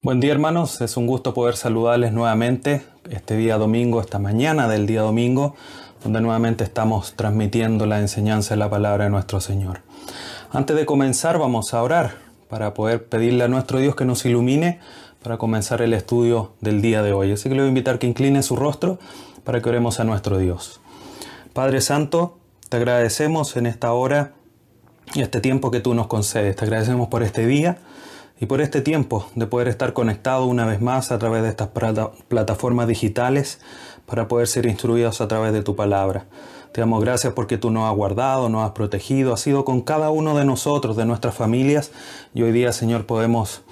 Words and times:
Buen 0.00 0.20
día 0.20 0.30
hermanos, 0.30 0.80
es 0.80 0.96
un 0.96 1.08
gusto 1.08 1.34
poder 1.34 1.56
saludarles 1.56 2.12
nuevamente 2.12 2.84
este 3.10 3.36
día 3.36 3.58
domingo, 3.58 4.00
esta 4.00 4.20
mañana 4.20 4.68
del 4.68 4.86
día 4.86 5.02
domingo, 5.02 5.56
donde 6.04 6.20
nuevamente 6.20 6.62
estamos 6.62 7.14
transmitiendo 7.16 7.84
la 7.84 7.98
enseñanza 7.98 8.54
de 8.54 8.58
la 8.58 8.70
palabra 8.70 9.04
de 9.04 9.10
nuestro 9.10 9.40
Señor. 9.40 9.80
Antes 10.52 10.76
de 10.76 10.86
comenzar 10.86 11.40
vamos 11.40 11.74
a 11.74 11.82
orar 11.82 12.12
para 12.48 12.74
poder 12.74 13.08
pedirle 13.08 13.42
a 13.42 13.48
nuestro 13.48 13.80
Dios 13.80 13.96
que 13.96 14.04
nos 14.04 14.24
ilumine 14.24 14.78
para 15.20 15.36
comenzar 15.36 15.82
el 15.82 15.92
estudio 15.92 16.52
del 16.60 16.80
día 16.80 17.02
de 17.02 17.12
hoy. 17.12 17.32
Así 17.32 17.48
que 17.48 17.56
le 17.56 17.62
voy 17.62 17.66
a 17.66 17.70
invitar 17.70 17.98
que 17.98 18.06
incline 18.06 18.44
su 18.44 18.54
rostro 18.54 19.00
para 19.42 19.60
que 19.60 19.68
oremos 19.68 19.98
a 19.98 20.04
nuestro 20.04 20.38
Dios. 20.38 20.80
Padre 21.54 21.80
Santo, 21.80 22.38
te 22.68 22.76
agradecemos 22.76 23.56
en 23.56 23.66
esta 23.66 23.92
hora 23.92 24.34
y 25.14 25.22
este 25.22 25.40
tiempo 25.40 25.72
que 25.72 25.80
tú 25.80 25.92
nos 25.94 26.06
concedes. 26.06 26.54
Te 26.54 26.66
agradecemos 26.66 27.08
por 27.08 27.24
este 27.24 27.48
día 27.48 27.78
y 28.40 28.46
por 28.46 28.60
este 28.60 28.80
tiempo 28.80 29.26
de 29.34 29.46
poder 29.46 29.68
estar 29.68 29.92
conectado 29.92 30.46
una 30.46 30.64
vez 30.64 30.80
más 30.80 31.10
a 31.10 31.18
través 31.18 31.42
de 31.42 31.48
estas 31.48 31.68
plataformas 32.28 32.86
digitales 32.86 33.60
para 34.06 34.28
poder 34.28 34.46
ser 34.46 34.66
instruidos 34.66 35.20
a 35.20 35.28
través 35.28 35.52
de 35.52 35.62
tu 35.62 35.76
palabra. 35.76 36.26
Te 36.72 36.80
damos 36.80 37.02
gracias 37.02 37.32
porque 37.32 37.58
tú 37.58 37.70
nos 37.70 37.90
has 37.90 37.96
guardado, 37.96 38.48
nos 38.48 38.64
has 38.64 38.72
protegido, 38.72 39.32
has 39.32 39.40
sido 39.40 39.64
con 39.64 39.80
cada 39.80 40.10
uno 40.10 40.36
de 40.36 40.44
nosotros, 40.44 40.96
de 40.96 41.06
nuestras 41.06 41.34
familias 41.34 41.90
y 42.34 42.42
hoy 42.42 42.52
día, 42.52 42.72
Señor, 42.72 43.06
podemos, 43.06 43.62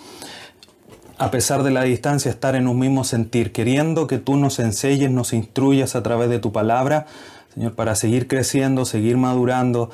a 1.19 1.31
pesar 1.31 1.63
de 1.63 1.71
la 1.71 1.83
distancia, 1.83 2.31
estar 2.31 2.57
en 2.57 2.67
un 2.67 2.79
mismo 2.79 3.05
sentir, 3.05 3.53
queriendo 3.53 4.07
que 4.07 4.19
tú 4.19 4.37
nos 4.37 4.59
enseñes, 4.59 5.11
nos 5.11 5.33
instruyas 5.33 5.95
a 5.95 6.03
través 6.03 6.29
de 6.29 6.39
tu 6.39 6.53
palabra, 6.53 7.07
Señor, 7.57 7.75
para 7.75 7.95
seguir 7.95 8.29
creciendo, 8.29 8.85
seguir 8.85 9.17
madurando, 9.17 9.91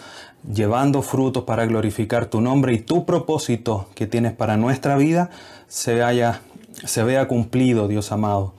llevando 0.52 1.00
frutos 1.00 1.44
para 1.44 1.64
glorificar 1.64 2.26
tu 2.26 2.40
nombre 2.40 2.74
y 2.74 2.80
tu 2.80 3.06
propósito 3.06 3.88
que 3.94 4.08
tienes 4.08 4.32
para 4.32 4.56
nuestra 4.56 4.96
vida 4.96 5.30
se, 5.68 6.02
haya, 6.02 6.40
se 6.84 7.04
vea 7.04 7.28
cumplido, 7.28 7.86
Dios 7.86 8.10
amado. 8.10 8.52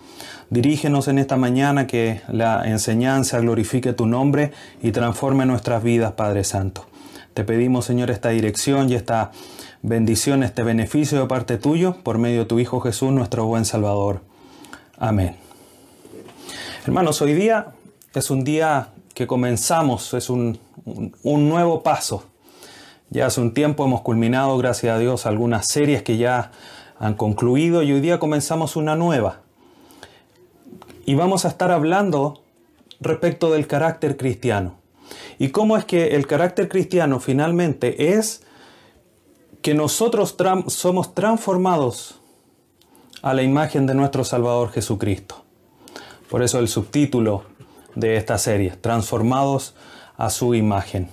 Dirígenos 0.50 1.10
en 1.10 1.18
esta 1.18 1.36
mañana 1.36 1.86
que 1.86 2.22
la 2.30 2.64
enseñanza 2.66 3.42
glorifique 3.42 3.92
tu 3.92 4.06
nombre 4.06 4.54
y 4.82 4.94
transforme 4.94 5.46
nuestras 5.46 5.84
vidas, 5.84 6.14
Padre 6.14 6.46
Santo. 6.46 6.86
Te 7.34 7.44
pedimos, 7.44 7.84
Señor, 7.84 8.10
esta 8.10 8.30
dirección 8.30 8.90
y 8.90 8.96
esta 8.96 9.32
bendición, 9.82 10.44
este 10.44 10.64
beneficio 10.64 11.20
de 11.20 11.28
parte 11.28 11.58
tuyo, 11.58 11.98
por 12.04 12.20
medio 12.20 12.40
de 12.40 12.46
tu 12.46 12.58
Hijo 12.58 12.80
Jesús, 12.80 13.12
nuestro 13.12 13.46
buen 13.48 13.66
Salvador. 13.66 14.22
Amén. 14.98 15.36
Hermanos, 16.86 17.22
hoy 17.22 17.34
día 17.34 17.74
es 18.14 18.30
un 18.30 18.44
día 18.44 18.93
que 19.14 19.28
comenzamos, 19.28 20.14
es 20.14 20.30
un, 20.30 20.60
nuevo 21.24 21.84
paso. 21.84 22.26
Ya 23.10 23.28
hace 23.28 23.42
un 23.42 23.54
tiempo 23.54 23.86
hemos 23.86 24.02
culminado, 24.02 24.58
gracias 24.58 24.96
a 24.96 25.00
Dios, 25.00 25.26
algunas 25.26 25.68
series 25.68 26.02
que 26.02 26.18
ya 26.18 26.52
han 27.00 27.14
concluido 27.14 27.84
y 27.84 27.92
hoy 27.92 28.02
día 28.02 28.20
comenzamos 28.20 28.76
una 28.76 28.96
nueva. 28.96 29.42
Y 31.06 31.16
vamos 31.16 31.46
a 31.46 31.50
estar 31.50 31.72
hablando 31.72 32.42
respecto 33.00 33.52
del 33.52 33.68
carácter 33.68 34.18
cristiano. 34.18 34.76
Y 35.38 35.50
cómo 35.50 35.78
es 35.78 35.86
que 35.86 36.16
el 36.16 36.26
carácter 36.26 36.70
cristiano 36.70 37.20
finalmente 37.20 38.16
es 38.16 38.44
que 39.62 39.74
nosotros 39.74 40.36
somos 40.68 41.14
transformados 41.14 42.20
a 43.22 43.34
la 43.34 43.44
imagen 43.44 43.86
de 43.86 43.96
nuestro 43.96 44.24
Salvador 44.24 44.72
Jesucristo. 44.72 45.44
Por 46.30 46.42
eso 46.42 46.60
el 46.60 46.68
subtítulo 46.68 47.44
de 47.96 48.18
esta 48.18 48.38
serie, 48.38 48.72
transformados 48.72 49.76
a 50.18 50.30
su 50.30 50.56
imagen. 50.56 51.10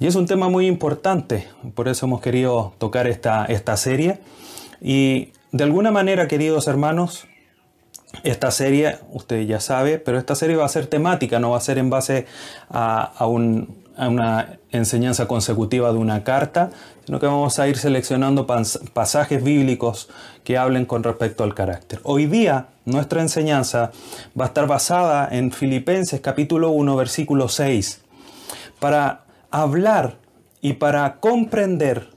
Y 0.00 0.06
es 0.06 0.14
un 0.14 0.26
tema 0.26 0.48
muy 0.48 0.66
importante, 0.66 1.48
por 1.74 1.88
eso 1.88 2.06
hemos 2.06 2.20
querido 2.20 2.72
tocar 2.78 3.06
esta, 3.06 3.44
esta 3.46 3.76
serie. 3.76 4.20
Y 4.80 5.32
de 5.50 5.64
alguna 5.64 5.90
manera, 5.90 6.28
queridos 6.28 6.68
hermanos, 6.68 7.26
esta 8.22 8.50
serie, 8.50 8.98
usted 9.12 9.42
ya 9.46 9.60
sabe, 9.60 9.98
pero 9.98 10.18
esta 10.18 10.34
serie 10.34 10.56
va 10.56 10.64
a 10.64 10.68
ser 10.68 10.86
temática, 10.86 11.38
no 11.38 11.50
va 11.50 11.58
a 11.58 11.60
ser 11.60 11.78
en 11.78 11.90
base 11.90 12.26
a, 12.70 13.26
un, 13.26 13.84
a 13.87 13.87
una 14.06 14.58
enseñanza 14.70 15.26
consecutiva 15.26 15.90
de 15.90 15.98
una 15.98 16.22
carta, 16.22 16.70
sino 17.04 17.18
que 17.18 17.26
vamos 17.26 17.58
a 17.58 17.66
ir 17.66 17.76
seleccionando 17.76 18.46
pasajes 18.46 19.42
bíblicos 19.42 20.08
que 20.44 20.56
hablen 20.56 20.86
con 20.86 21.02
respecto 21.02 21.42
al 21.42 21.54
carácter. 21.54 22.00
Hoy 22.04 22.26
día 22.26 22.68
nuestra 22.84 23.22
enseñanza 23.22 23.90
va 24.38 24.44
a 24.44 24.48
estar 24.48 24.68
basada 24.68 25.28
en 25.30 25.50
Filipenses 25.50 26.20
capítulo 26.20 26.70
1 26.70 26.94
versículo 26.96 27.48
6 27.48 28.02
para 28.78 29.24
hablar 29.50 30.16
y 30.60 30.74
para 30.74 31.16
comprender 31.16 32.10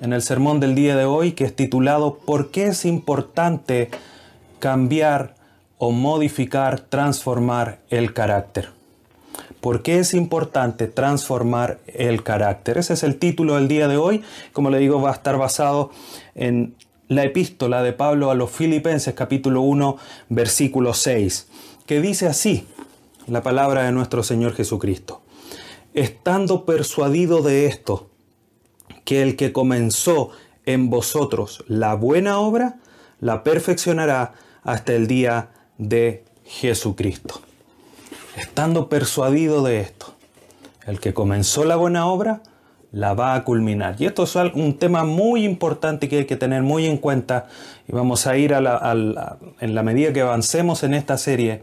en 0.00 0.12
el 0.12 0.20
sermón 0.20 0.60
del 0.60 0.74
día 0.74 0.96
de 0.96 1.04
hoy 1.06 1.32
que 1.32 1.44
es 1.44 1.56
titulado 1.56 2.18
¿Por 2.18 2.50
qué 2.50 2.66
es 2.66 2.84
importante 2.84 3.90
cambiar 4.58 5.34
o 5.78 5.92
modificar, 5.92 6.80
transformar 6.80 7.78
el 7.88 8.12
carácter? 8.12 8.81
¿Por 9.62 9.82
qué 9.82 10.00
es 10.00 10.12
importante 10.12 10.88
transformar 10.88 11.78
el 11.86 12.24
carácter? 12.24 12.78
Ese 12.78 12.94
es 12.94 13.04
el 13.04 13.20
título 13.20 13.54
del 13.54 13.68
día 13.68 13.86
de 13.86 13.96
hoy. 13.96 14.24
Como 14.52 14.70
le 14.70 14.80
digo, 14.80 15.00
va 15.00 15.10
a 15.10 15.12
estar 15.12 15.38
basado 15.38 15.92
en 16.34 16.74
la 17.06 17.22
epístola 17.22 17.80
de 17.84 17.92
Pablo 17.92 18.32
a 18.32 18.34
los 18.34 18.50
Filipenses 18.50 19.14
capítulo 19.14 19.60
1 19.60 19.98
versículo 20.30 20.94
6, 20.94 21.46
que 21.86 22.00
dice 22.00 22.26
así 22.26 22.66
la 23.28 23.44
palabra 23.44 23.84
de 23.84 23.92
nuestro 23.92 24.24
Señor 24.24 24.52
Jesucristo. 24.54 25.22
Estando 25.94 26.64
persuadido 26.64 27.40
de 27.40 27.66
esto, 27.66 28.10
que 29.04 29.22
el 29.22 29.36
que 29.36 29.52
comenzó 29.52 30.30
en 30.66 30.90
vosotros 30.90 31.64
la 31.68 31.94
buena 31.94 32.40
obra, 32.40 32.80
la 33.20 33.44
perfeccionará 33.44 34.34
hasta 34.64 34.92
el 34.92 35.06
día 35.06 35.50
de 35.78 36.24
Jesucristo 36.42 37.42
estando 38.36 38.88
persuadido 38.88 39.62
de 39.62 39.80
esto. 39.80 40.14
El 40.86 41.00
que 41.00 41.14
comenzó 41.14 41.64
la 41.64 41.76
buena 41.76 42.06
obra, 42.06 42.42
la 42.92 43.14
va 43.14 43.34
a 43.34 43.44
culminar. 43.44 43.96
Y 43.98 44.06
esto 44.06 44.24
es 44.24 44.36
un 44.54 44.78
tema 44.78 45.04
muy 45.04 45.44
importante 45.44 46.08
que 46.08 46.18
hay 46.18 46.26
que 46.26 46.36
tener 46.36 46.62
muy 46.62 46.86
en 46.86 46.98
cuenta 46.98 47.46
y 47.88 47.92
vamos 47.92 48.26
a 48.26 48.36
ir 48.36 48.54
a 48.54 48.94
en 49.60 49.74
la 49.74 49.82
medida 49.82 50.12
que 50.12 50.20
avancemos 50.20 50.82
en 50.82 50.94
esta 50.94 51.16
serie 51.16 51.62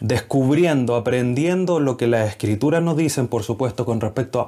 descubriendo, 0.00 0.96
aprendiendo 0.96 1.80
lo 1.80 1.96
que 1.96 2.08
las 2.08 2.28
escrituras 2.28 2.82
nos 2.82 2.96
dicen, 2.96 3.28
por 3.28 3.44
supuesto, 3.44 3.86
con 3.86 4.00
respecto 4.00 4.46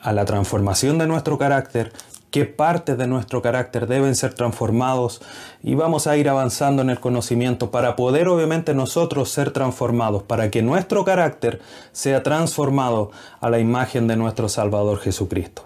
a 0.00 0.12
la 0.12 0.24
transformación 0.24 0.98
de 0.98 1.06
nuestro 1.06 1.38
carácter 1.38 1.92
qué 2.34 2.46
partes 2.46 2.98
de 2.98 3.06
nuestro 3.06 3.42
carácter 3.42 3.86
deben 3.86 4.16
ser 4.16 4.34
transformados 4.34 5.22
y 5.62 5.76
vamos 5.76 6.08
a 6.08 6.16
ir 6.16 6.28
avanzando 6.28 6.82
en 6.82 6.90
el 6.90 6.98
conocimiento 6.98 7.70
para 7.70 7.94
poder 7.94 8.26
obviamente 8.26 8.74
nosotros 8.74 9.30
ser 9.30 9.52
transformados, 9.52 10.24
para 10.24 10.50
que 10.50 10.60
nuestro 10.60 11.04
carácter 11.04 11.60
sea 11.92 12.24
transformado 12.24 13.12
a 13.40 13.50
la 13.50 13.60
imagen 13.60 14.08
de 14.08 14.16
nuestro 14.16 14.48
Salvador 14.48 14.98
Jesucristo. 14.98 15.62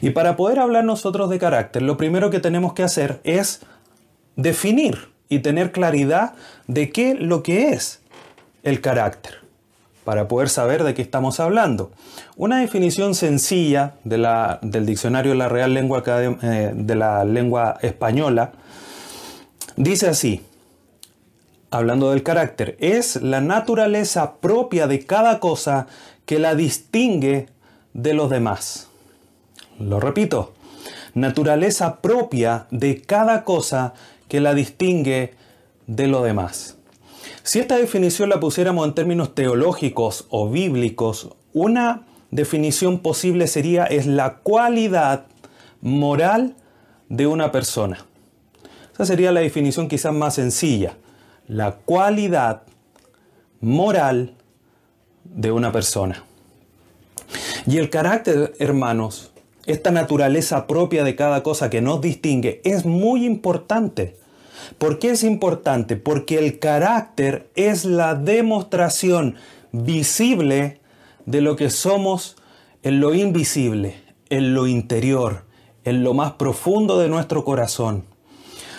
Y 0.00 0.08
para 0.08 0.36
poder 0.36 0.60
hablar 0.60 0.84
nosotros 0.84 1.28
de 1.28 1.38
carácter, 1.38 1.82
lo 1.82 1.98
primero 1.98 2.30
que 2.30 2.40
tenemos 2.40 2.72
que 2.72 2.82
hacer 2.82 3.20
es 3.22 3.60
definir 4.36 5.10
y 5.28 5.40
tener 5.40 5.70
claridad 5.70 6.32
de 6.66 6.92
qué 6.92 7.14
lo 7.14 7.42
que 7.42 7.72
es 7.72 8.00
el 8.62 8.80
carácter 8.80 9.49
para 10.04 10.28
poder 10.28 10.48
saber 10.48 10.84
de 10.84 10.94
qué 10.94 11.02
estamos 11.02 11.40
hablando. 11.40 11.90
Una 12.36 12.60
definición 12.60 13.14
sencilla 13.14 13.94
del 14.04 14.86
diccionario 14.86 15.32
de 15.32 15.38
la 15.38 15.48
Real 15.48 15.74
Lengua, 15.74 16.02
eh, 16.06 16.72
de 16.74 16.94
la 16.94 17.24
Lengua 17.24 17.78
Española 17.82 18.52
dice 19.76 20.08
así, 20.08 20.42
hablando 21.70 22.10
del 22.10 22.22
carácter, 22.22 22.76
es 22.80 23.16
la 23.22 23.40
naturaleza 23.40 24.36
propia 24.36 24.86
de 24.86 25.04
cada 25.04 25.38
cosa 25.38 25.86
que 26.26 26.38
la 26.38 26.54
distingue 26.54 27.48
de 27.92 28.14
los 28.14 28.30
demás. 28.30 28.88
Lo 29.78 30.00
repito, 30.00 30.52
naturaleza 31.14 32.00
propia 32.00 32.66
de 32.70 33.00
cada 33.00 33.44
cosa 33.44 33.94
que 34.28 34.40
la 34.40 34.54
distingue 34.54 35.34
de 35.86 36.06
lo 36.06 36.22
demás. 36.22 36.76
Si 37.50 37.58
esta 37.58 37.78
definición 37.78 38.28
la 38.28 38.38
pusiéramos 38.38 38.86
en 38.86 38.94
términos 38.94 39.34
teológicos 39.34 40.28
o 40.30 40.48
bíblicos, 40.48 41.30
una 41.52 42.06
definición 42.30 43.00
posible 43.00 43.48
sería 43.48 43.86
es 43.86 44.06
la 44.06 44.36
cualidad 44.36 45.26
moral 45.80 46.54
de 47.08 47.26
una 47.26 47.50
persona. 47.50 48.06
Esa 48.94 49.04
sería 49.04 49.32
la 49.32 49.40
definición 49.40 49.88
quizás 49.88 50.14
más 50.14 50.36
sencilla. 50.36 50.96
La 51.48 51.72
cualidad 51.72 52.62
moral 53.60 54.36
de 55.24 55.50
una 55.50 55.72
persona. 55.72 56.22
Y 57.66 57.78
el 57.78 57.90
carácter, 57.90 58.54
hermanos, 58.60 59.32
esta 59.66 59.90
naturaleza 59.90 60.68
propia 60.68 61.02
de 61.02 61.16
cada 61.16 61.42
cosa 61.42 61.68
que 61.68 61.80
nos 61.80 62.00
distingue, 62.00 62.60
es 62.62 62.86
muy 62.86 63.26
importante. 63.26 64.19
¿Por 64.78 64.98
qué 64.98 65.10
es 65.10 65.24
importante? 65.24 65.96
Porque 65.96 66.38
el 66.38 66.58
carácter 66.58 67.50
es 67.54 67.84
la 67.84 68.14
demostración 68.14 69.36
visible 69.72 70.80
de 71.26 71.40
lo 71.40 71.56
que 71.56 71.70
somos 71.70 72.36
en 72.82 73.00
lo 73.00 73.14
invisible, 73.14 74.02
en 74.30 74.54
lo 74.54 74.66
interior, 74.66 75.44
en 75.84 76.02
lo 76.02 76.14
más 76.14 76.32
profundo 76.32 76.98
de 76.98 77.08
nuestro 77.08 77.44
corazón. 77.44 78.04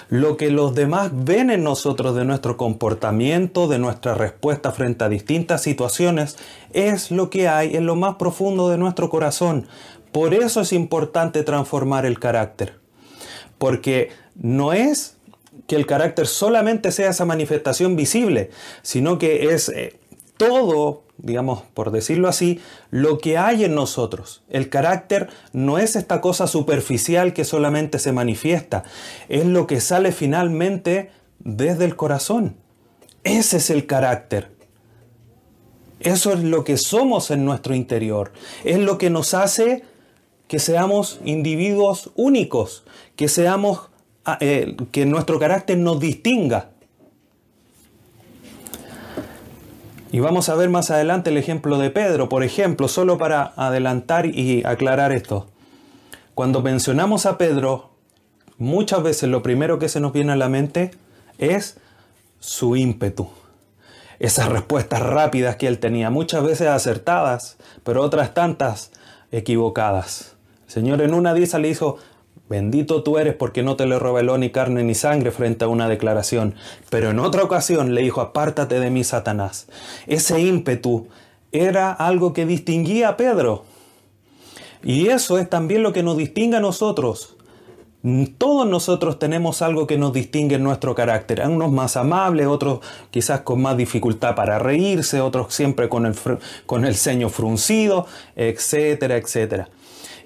Lo 0.10 0.36
que 0.36 0.52
los 0.52 0.76
demás 0.76 1.12
ven 1.14 1.50
en 1.50 1.64
nosotros 1.64 2.16
de 2.16 2.26
nuestro 2.26 2.58
comportamiento, 2.58 3.70
de 3.70 3.80
nuestra 3.80 4.14
respuesta 4.14 4.72
frente 4.72 5.06
a 5.06 5.10
distintas 5.10 5.62
situaciones, 5.62 6.38
es 6.74 7.12
lo 7.12 7.30
que 7.30 7.48
hay 7.48 7.78
en 7.78 7.86
lo 7.86 7.96
más 7.96 8.16
profundo 8.16 8.68
de 8.68 8.78
nuestro 8.78 9.10
corazón. 9.10 9.68
Por 10.12 10.34
eso 10.34 10.62
es 10.62 10.74
importante 10.74 11.44
transformar 11.44 12.06
el 12.06 12.20
carácter. 12.20 12.78
Porque 13.58 14.10
no 14.36 14.74
es 14.74 15.18
que 15.68 15.76
el 15.76 15.86
carácter 15.86 16.28
solamente 16.28 16.92
sea 16.92 17.10
esa 17.10 17.26
manifestación 17.26 17.96
visible, 17.96 18.50
sino 18.82 19.18
que 19.18 19.54
es 19.54 19.70
eh, 19.70 20.00
todo, 20.38 21.04
digamos, 21.18 21.62
por 21.74 21.92
decirlo 21.92 22.28
así, 22.28 22.60
lo 22.90 23.20
que 23.20 23.38
hay 23.38 23.64
en 23.64 23.76
nosotros. 23.76 24.44
El 24.50 24.70
carácter 24.70 25.30
no 25.54 25.78
es 25.78 25.96
esta 25.96 26.20
cosa 26.20 26.48
superficial 26.48 27.34
que 27.34 27.46
solamente 27.46 28.00
se 28.00 28.12
manifiesta, 28.12 28.84
es 29.30 29.46
lo 29.46 29.68
que 29.68 29.82
sale 29.82 30.12
finalmente 30.12 31.12
desde 31.40 31.86
el 31.86 31.96
corazón. 31.96 32.58
Ese 33.24 33.58
es 33.58 33.70
el 33.70 33.86
carácter. 33.86 34.52
Eso 36.00 36.34
es 36.34 36.44
lo 36.44 36.64
que 36.64 36.78
somos 36.78 37.30
en 37.30 37.46
nuestro 37.46 37.76
interior. 37.76 38.34
Es 38.64 38.80
lo 38.80 38.98
que 38.98 39.12
nos 39.12 39.36
hace 39.36 39.84
que 40.48 40.58
seamos 40.58 41.20
individuos 41.24 42.10
únicos, 42.16 42.84
que 43.16 43.28
seamos 43.28 43.91
eh, 44.40 44.76
que 44.92 45.06
nuestro 45.06 45.40
carácter 45.40 45.78
nos 45.78 46.00
distinga. 46.00 46.70
Y 50.12 50.20
vamos 50.20 50.50
a 50.50 50.56
ver 50.56 50.70
más 50.70 50.92
adelante 50.92 51.30
el 51.30 51.38
ejemplo 51.38 51.78
de 51.78 51.90
Pedro, 51.90 52.28
por 52.28 52.44
ejemplo, 52.44 52.88
solo 52.88 53.18
para 53.18 53.54
adelantar 53.56 54.26
y 54.26 54.64
aclarar 54.66 55.14
esto. 55.14 55.48
Cuando 56.36 56.62
mencionamos 56.62 57.26
a 57.26 57.38
Pedro, 57.38 57.92
muchas 58.58 59.04
veces 59.04 59.30
lo 59.30 59.42
primero 59.42 59.80
que 59.80 59.88
se 59.90 60.02
nos 60.02 60.12
viene 60.12 60.34
a 60.34 60.36
la 60.36 60.50
mente 60.50 60.92
es 61.38 61.78
su 62.40 62.76
ímpetu. 62.76 63.30
Esas 64.20 64.50
respuestas 64.50 65.02
rápidas 65.02 65.56
que 65.56 65.68
él 65.68 65.80
tenía, 65.80 66.10
muchas 66.10 66.44
veces 66.44 66.68
acertadas, 66.68 67.58
pero 67.84 68.02
otras 68.02 68.34
tantas 68.34 68.92
equivocadas. 69.32 70.36
El 70.68 70.74
Señor 70.74 71.02
en 71.02 71.14
una 71.14 71.34
de 71.34 71.60
le 71.60 71.68
dijo, 71.70 71.98
Bendito 72.52 73.02
tú 73.02 73.18
eres 73.18 73.34
porque 73.34 73.64
no 73.64 73.78
te 73.78 73.86
le 73.86 73.98
reveló 73.98 74.38
ni 74.38 74.50
carne 74.50 74.84
ni 74.84 74.94
sangre 74.94 75.32
frente 75.32 75.64
a 75.64 75.70
una 75.70 75.88
declaración. 75.88 76.56
Pero 76.90 77.12
en 77.12 77.20
otra 77.20 77.44
ocasión 77.44 77.96
le 77.96 78.02
dijo, 78.02 78.20
apártate 78.20 78.82
de 78.82 78.90
mí, 78.90 79.06
Satanás. 79.06 79.68
Ese 80.06 80.42
ímpetu 80.42 81.08
era 81.54 81.94
algo 81.94 82.34
que 82.34 82.46
distinguía 82.46 83.08
a 83.08 83.16
Pedro. 83.16 83.64
Y 84.84 85.08
eso 85.08 85.38
es 85.38 85.50
también 85.50 85.82
lo 85.82 85.94
que 85.94 86.04
nos 86.04 86.18
distingue 86.18 86.58
a 86.58 86.60
nosotros. 86.60 87.38
Todos 88.38 88.68
nosotros 88.68 89.18
tenemos 89.18 89.62
algo 89.62 89.88
que 89.88 89.98
nos 89.98 90.12
distingue 90.12 90.56
en 90.56 90.64
nuestro 90.66 90.94
carácter. 90.94 91.48
Unos 91.48 91.72
más 91.72 91.96
amables, 91.96 92.48
otros 92.48 92.82
quizás 93.12 93.42
con 93.42 93.62
más 93.62 93.78
dificultad 93.78 94.36
para 94.36 94.60
reírse, 94.60 95.22
otros 95.22 95.54
siempre 95.54 95.88
con 95.88 96.06
el, 96.06 96.16
con 96.66 96.84
el 96.84 96.96
ceño 96.96 97.30
fruncido, 97.30 98.08
etcétera, 98.36 99.16
etcétera. 99.16 99.70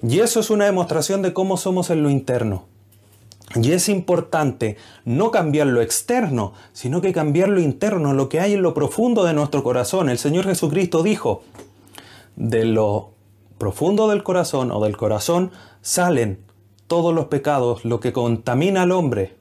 Y 0.02 0.20
eso 0.20 0.40
es 0.40 0.50
una 0.50 0.64
demostración 0.64 1.22
de 1.22 1.32
cómo 1.32 1.56
somos 1.56 1.90
en 1.90 2.02
lo 2.02 2.10
interno. 2.10 2.64
Y 3.54 3.72
es 3.72 3.88
importante 3.88 4.76
no 5.04 5.30
cambiar 5.30 5.68
lo 5.68 5.80
externo, 5.80 6.52
sino 6.72 7.00
que 7.00 7.12
cambiar 7.12 7.48
lo 7.48 7.60
interno, 7.60 8.12
lo 8.12 8.28
que 8.28 8.40
hay 8.40 8.54
en 8.54 8.62
lo 8.62 8.74
profundo 8.74 9.24
de 9.24 9.34
nuestro 9.34 9.62
corazón. 9.62 10.08
El 10.08 10.18
Señor 10.18 10.44
Jesucristo 10.44 11.02
dijo, 11.02 11.42
de 12.34 12.64
lo 12.64 13.12
profundo 13.56 14.08
del 14.08 14.22
corazón 14.22 14.70
o 14.70 14.82
del 14.84 14.96
corazón 14.96 15.52
salen 15.80 16.38
todos 16.86 17.14
los 17.14 17.26
pecados, 17.26 17.84
lo 17.84 18.00
que 18.00 18.12
contamina 18.12 18.82
al 18.82 18.92
hombre. 18.92 19.36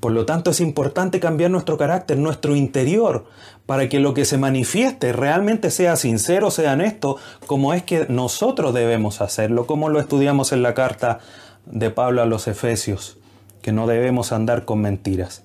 Por 0.00 0.12
lo 0.12 0.26
tanto, 0.26 0.50
es 0.50 0.60
importante 0.60 1.20
cambiar 1.20 1.50
nuestro 1.50 1.78
carácter, 1.78 2.18
nuestro 2.18 2.56
interior, 2.56 3.26
para 3.66 3.88
que 3.88 4.00
lo 4.00 4.14
que 4.14 4.24
se 4.24 4.38
manifieste 4.38 5.12
realmente 5.12 5.70
sea 5.70 5.96
sincero, 5.96 6.50
sea 6.50 6.72
honesto, 6.72 7.16
como 7.46 7.74
es 7.74 7.82
que 7.82 8.06
nosotros 8.08 8.74
debemos 8.74 9.20
hacerlo, 9.20 9.66
como 9.66 9.88
lo 9.88 10.00
estudiamos 10.00 10.52
en 10.52 10.62
la 10.62 10.74
carta 10.74 11.20
de 11.66 11.90
Pablo 11.90 12.22
a 12.22 12.26
los 12.26 12.48
Efesios, 12.48 13.18
que 13.62 13.72
no 13.72 13.86
debemos 13.86 14.32
andar 14.32 14.64
con 14.64 14.80
mentiras. 14.80 15.42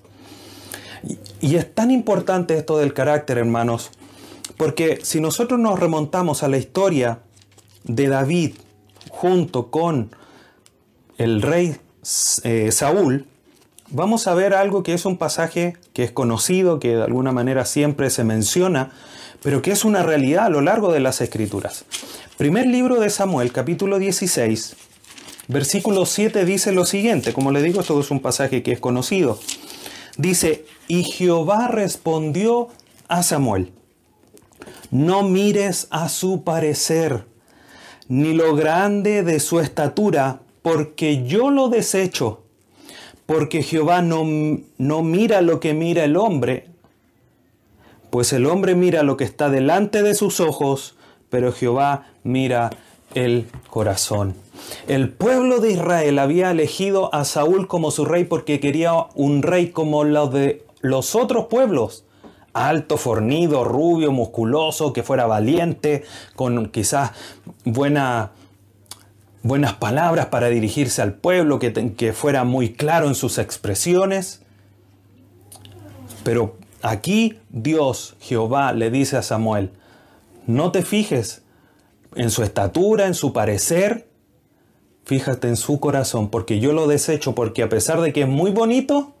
Y, 1.40 1.56
es 1.56 1.72
tan 1.74 1.90
importante 1.90 2.56
esto 2.56 2.78
del 2.78 2.92
carácter, 2.92 3.38
hermanos, 3.38 3.90
porque 4.56 4.98
si 5.02 5.20
nosotros 5.20 5.60
nos 5.60 5.78
remontamos 5.78 6.42
a 6.42 6.48
la 6.48 6.56
historia 6.56 7.20
de 7.84 8.08
David 8.08 8.54
junto 9.10 9.70
con 9.70 10.10
el 11.18 11.40
rey 11.40 11.76
eh, 12.42 12.72
Saúl, 12.72 13.26
vamos 13.90 14.26
a 14.26 14.34
ver 14.34 14.54
algo 14.54 14.82
que 14.82 14.94
es 14.94 15.06
un 15.06 15.16
pasaje 15.16 15.76
que 15.92 16.04
es 16.04 16.10
conocido, 16.10 16.78
que 16.80 16.96
de 16.96 17.02
alguna 17.02 17.32
manera 17.32 17.64
siempre 17.64 18.10
se 18.10 18.24
menciona, 18.24 18.90
pero 19.42 19.62
que 19.62 19.70
es 19.70 19.84
una 19.84 20.02
realidad 20.02 20.46
a 20.46 20.50
lo 20.50 20.60
largo 20.60 20.92
de 20.92 21.00
las 21.00 21.20
escrituras. 21.20 21.84
Primer 22.36 22.66
libro 22.66 23.00
de 23.00 23.10
Samuel, 23.10 23.52
capítulo 23.52 23.98
16, 23.98 24.76
versículo 25.48 26.06
7 26.06 26.44
dice 26.44 26.72
lo 26.72 26.84
siguiente, 26.84 27.32
como 27.32 27.52
le 27.52 27.62
digo, 27.62 27.80
esto 27.80 27.98
es 28.00 28.10
un 28.10 28.20
pasaje 28.20 28.62
que 28.62 28.72
es 28.72 28.80
conocido. 28.80 29.38
Dice, 30.16 30.66
y 30.88 31.04
Jehová 31.04 31.68
respondió 31.68 32.68
a 33.08 33.22
Samuel, 33.22 33.72
no 34.90 35.22
mires 35.22 35.86
a 35.90 36.08
su 36.08 36.42
parecer, 36.44 37.26
ni 38.08 38.32
lo 38.32 38.56
grande 38.56 39.22
de 39.22 39.38
su 39.38 39.60
estatura, 39.60 40.40
porque 40.62 41.24
yo 41.24 41.50
lo 41.50 41.68
desecho 41.68 42.47
porque 43.28 43.62
Jehová 43.62 44.00
no, 44.00 44.24
no 44.78 45.02
mira 45.02 45.42
lo 45.42 45.60
que 45.60 45.74
mira 45.74 46.02
el 46.02 46.16
hombre, 46.16 46.70
pues 48.08 48.32
el 48.32 48.46
hombre 48.46 48.74
mira 48.74 49.02
lo 49.02 49.18
que 49.18 49.24
está 49.24 49.50
delante 49.50 50.02
de 50.02 50.14
sus 50.14 50.40
ojos, 50.40 50.96
pero 51.28 51.52
Jehová 51.52 52.06
mira 52.22 52.70
el 53.14 53.46
corazón. 53.68 54.34
El 54.86 55.10
pueblo 55.10 55.60
de 55.60 55.72
Israel 55.72 56.18
había 56.18 56.50
elegido 56.50 57.14
a 57.14 57.26
Saúl 57.26 57.68
como 57.68 57.90
su 57.90 58.06
rey 58.06 58.24
porque 58.24 58.60
quería 58.60 58.94
un 59.14 59.42
rey 59.42 59.72
como 59.72 60.04
los 60.04 60.32
de 60.32 60.64
los 60.80 61.14
otros 61.14 61.48
pueblos. 61.48 62.06
Alto, 62.54 62.96
fornido, 62.96 63.62
rubio, 63.62 64.10
musculoso, 64.10 64.94
que 64.94 65.02
fuera 65.02 65.26
valiente, 65.26 66.02
con 66.34 66.70
quizás 66.70 67.10
buena 67.66 68.30
buenas 69.42 69.74
palabras 69.74 70.26
para 70.26 70.48
dirigirse 70.48 71.02
al 71.02 71.14
pueblo, 71.14 71.58
que, 71.58 71.94
que 71.94 72.12
fuera 72.12 72.44
muy 72.44 72.72
claro 72.72 73.08
en 73.08 73.14
sus 73.14 73.38
expresiones. 73.38 74.42
Pero 76.24 76.56
aquí 76.82 77.38
Dios, 77.50 78.16
Jehová, 78.20 78.72
le 78.72 78.90
dice 78.90 79.16
a 79.16 79.22
Samuel, 79.22 79.70
no 80.46 80.72
te 80.72 80.82
fijes 80.82 81.42
en 82.14 82.30
su 82.30 82.42
estatura, 82.42 83.06
en 83.06 83.14
su 83.14 83.32
parecer, 83.32 84.08
fíjate 85.04 85.48
en 85.48 85.56
su 85.56 85.80
corazón, 85.80 86.30
porque 86.30 86.60
yo 86.60 86.72
lo 86.72 86.86
desecho, 86.86 87.34
porque 87.34 87.62
a 87.62 87.68
pesar 87.68 88.00
de 88.00 88.12
que 88.12 88.22
es 88.22 88.28
muy 88.28 88.50
bonito, 88.50 89.14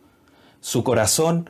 su 0.60 0.84
corazón 0.84 1.48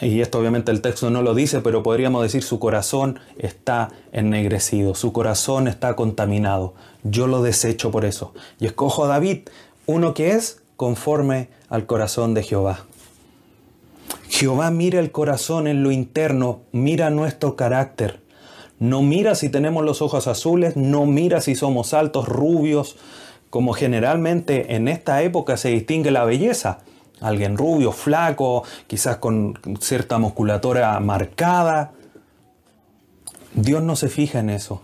y 0.00 0.20
esto 0.20 0.38
obviamente 0.38 0.70
el 0.72 0.82
texto 0.82 1.10
no 1.10 1.22
lo 1.22 1.34
dice, 1.34 1.60
pero 1.60 1.82
podríamos 1.82 2.22
decir 2.22 2.42
su 2.42 2.58
corazón 2.58 3.18
está 3.38 3.90
ennegrecido, 4.12 4.94
su 4.94 5.12
corazón 5.12 5.68
está 5.68 5.96
contaminado. 5.96 6.74
Yo 7.02 7.26
lo 7.26 7.42
desecho 7.42 7.90
por 7.90 8.04
eso. 8.04 8.34
Y 8.60 8.66
escojo 8.66 9.04
a 9.04 9.08
David, 9.08 9.48
uno 9.86 10.12
que 10.12 10.32
es 10.32 10.60
conforme 10.76 11.48
al 11.70 11.86
corazón 11.86 12.34
de 12.34 12.42
Jehová. 12.42 12.84
Jehová 14.28 14.70
mira 14.70 15.00
el 15.00 15.12
corazón 15.12 15.66
en 15.66 15.82
lo 15.82 15.90
interno, 15.90 16.60
mira 16.72 17.08
nuestro 17.08 17.56
carácter. 17.56 18.20
No 18.78 19.00
mira 19.00 19.34
si 19.34 19.48
tenemos 19.48 19.82
los 19.84 20.02
ojos 20.02 20.26
azules, 20.26 20.76
no 20.76 21.06
mira 21.06 21.40
si 21.40 21.54
somos 21.54 21.94
altos, 21.94 22.28
rubios, 22.28 22.96
como 23.48 23.72
generalmente 23.72 24.74
en 24.74 24.88
esta 24.88 25.22
época 25.22 25.56
se 25.56 25.70
distingue 25.70 26.10
la 26.10 26.24
belleza 26.24 26.80
Alguien 27.20 27.56
rubio, 27.56 27.92
flaco, 27.92 28.64
quizás 28.86 29.16
con 29.16 29.58
cierta 29.80 30.18
musculatura 30.18 30.98
marcada. 31.00 31.92
Dios 33.54 33.82
no 33.82 33.96
se 33.96 34.08
fija 34.08 34.40
en 34.40 34.50
eso. 34.50 34.82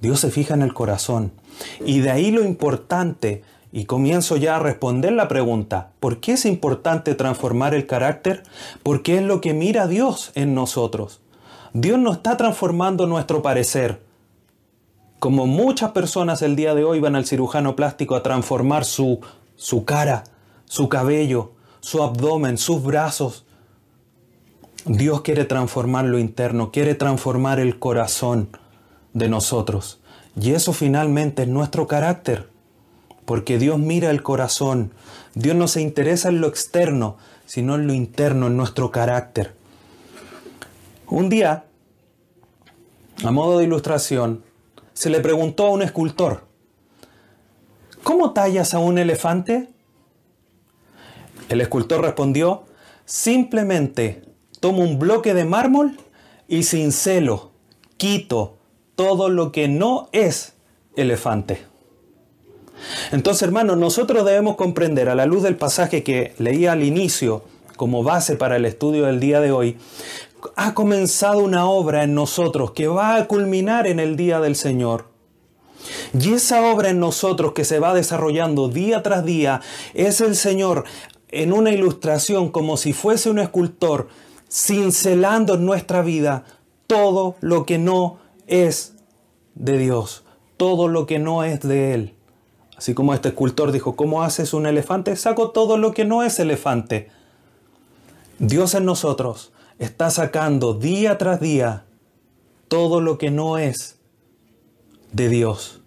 Dios 0.00 0.20
se 0.20 0.30
fija 0.30 0.54
en 0.54 0.62
el 0.62 0.74
corazón. 0.74 1.32
Y 1.84 2.00
de 2.00 2.10
ahí 2.10 2.30
lo 2.30 2.44
importante, 2.44 3.42
y 3.72 3.86
comienzo 3.86 4.36
ya 4.36 4.56
a 4.56 4.58
responder 4.58 5.12
la 5.12 5.26
pregunta, 5.26 5.90
¿por 5.98 6.20
qué 6.20 6.32
es 6.32 6.44
importante 6.44 7.14
transformar 7.14 7.74
el 7.74 7.86
carácter? 7.86 8.42
Porque 8.82 9.16
es 9.16 9.22
lo 9.22 9.40
que 9.40 9.54
mira 9.54 9.86
Dios 9.86 10.32
en 10.34 10.54
nosotros. 10.54 11.22
Dios 11.72 11.98
no 11.98 12.12
está 12.12 12.36
transformando 12.36 13.06
nuestro 13.06 13.42
parecer. 13.42 14.00
Como 15.18 15.46
muchas 15.46 15.92
personas 15.92 16.42
el 16.42 16.54
día 16.54 16.74
de 16.74 16.84
hoy 16.84 17.00
van 17.00 17.16
al 17.16 17.24
cirujano 17.24 17.74
plástico 17.74 18.14
a 18.14 18.22
transformar 18.22 18.84
su, 18.84 19.20
su 19.56 19.84
cara, 19.84 20.24
su 20.66 20.88
cabello, 20.88 21.53
su 21.84 22.02
abdomen, 22.02 22.56
sus 22.56 22.82
brazos. 22.82 23.44
Dios 24.86 25.20
quiere 25.20 25.44
transformar 25.44 26.06
lo 26.06 26.18
interno, 26.18 26.72
quiere 26.72 26.94
transformar 26.94 27.60
el 27.60 27.78
corazón 27.78 28.48
de 29.12 29.28
nosotros. 29.28 30.00
Y 30.40 30.52
eso 30.52 30.72
finalmente 30.72 31.42
es 31.42 31.48
nuestro 31.48 31.86
carácter. 31.86 32.48
porque 33.26 33.58
Dios 33.58 33.78
mira 33.78 34.10
el 34.10 34.22
corazón. 34.22 34.92
Dios 35.34 35.56
no 35.56 35.66
se 35.66 35.80
interesa 35.80 36.28
en 36.28 36.42
lo 36.42 36.46
externo, 36.46 37.16
sino 37.46 37.74
en 37.74 37.86
lo 37.86 37.94
interno, 37.94 38.48
en 38.48 38.56
nuestro 38.58 38.90
carácter. 38.90 39.54
Un 41.06 41.30
día, 41.30 41.64
a 43.24 43.30
modo 43.30 43.58
de 43.58 43.64
ilustración, 43.64 44.42
se 44.92 45.08
le 45.08 45.20
preguntó 45.20 45.66
a 45.66 45.70
un 45.70 45.80
escultor, 45.80 46.44
¿cómo 48.02 48.32
tallas 48.32 48.74
a 48.74 48.78
un 48.78 48.98
elefante? 48.98 49.73
El 51.54 51.60
escultor 51.60 52.02
respondió, 52.02 52.64
simplemente 53.04 54.22
tomo 54.58 54.82
un 54.82 54.98
bloque 54.98 55.34
de 55.34 55.44
mármol 55.44 55.96
y 56.48 56.64
cincelo, 56.64 57.52
quito 57.96 58.58
todo 58.96 59.28
lo 59.28 59.52
que 59.52 59.68
no 59.68 60.08
es 60.10 60.54
elefante. 60.96 61.62
Entonces, 63.12 63.44
hermanos, 63.44 63.78
nosotros 63.78 64.24
debemos 64.24 64.56
comprender 64.56 65.08
a 65.08 65.14
la 65.14 65.26
luz 65.26 65.44
del 65.44 65.56
pasaje 65.56 66.02
que 66.02 66.34
leía 66.38 66.72
al 66.72 66.82
inicio 66.82 67.44
como 67.76 68.02
base 68.02 68.34
para 68.34 68.56
el 68.56 68.64
estudio 68.64 69.06
del 69.06 69.20
día 69.20 69.40
de 69.40 69.52
hoy, 69.52 69.78
ha 70.56 70.74
comenzado 70.74 71.38
una 71.38 71.66
obra 71.66 72.02
en 72.02 72.16
nosotros 72.16 72.72
que 72.72 72.88
va 72.88 73.14
a 73.14 73.28
culminar 73.28 73.86
en 73.86 74.00
el 74.00 74.16
día 74.16 74.40
del 74.40 74.56
Señor. 74.56 75.06
Y 76.18 76.32
esa 76.32 76.66
obra 76.66 76.90
en 76.90 76.98
nosotros 76.98 77.52
que 77.52 77.64
se 77.64 77.78
va 77.78 77.94
desarrollando 77.94 78.68
día 78.68 79.04
tras 79.04 79.24
día 79.24 79.60
es 79.92 80.20
el 80.20 80.34
Señor 80.34 80.84
en 81.34 81.52
una 81.52 81.70
ilustración 81.70 82.50
como 82.50 82.76
si 82.76 82.92
fuese 82.92 83.28
un 83.28 83.38
escultor 83.38 84.08
cincelando 84.50 85.54
en 85.54 85.66
nuestra 85.66 86.02
vida 86.02 86.44
todo 86.86 87.36
lo 87.40 87.66
que 87.66 87.78
no 87.78 88.18
es 88.46 88.94
de 89.54 89.78
Dios, 89.78 90.24
todo 90.56 90.88
lo 90.88 91.06
que 91.06 91.18
no 91.18 91.44
es 91.44 91.60
de 91.60 91.94
Él. 91.94 92.14
Así 92.76 92.94
como 92.94 93.14
este 93.14 93.28
escultor 93.28 93.72
dijo, 93.72 93.96
¿cómo 93.96 94.22
haces 94.22 94.54
un 94.54 94.66
elefante? 94.66 95.16
Saco 95.16 95.50
todo 95.50 95.76
lo 95.76 95.92
que 95.92 96.04
no 96.04 96.22
es 96.22 96.38
elefante. 96.38 97.08
Dios 98.38 98.74
en 98.74 98.84
nosotros 98.84 99.52
está 99.78 100.10
sacando 100.10 100.74
día 100.74 101.18
tras 101.18 101.40
día 101.40 101.84
todo 102.68 103.00
lo 103.00 103.18
que 103.18 103.30
no 103.30 103.58
es 103.58 103.98
de 105.12 105.28
Dios, 105.28 105.80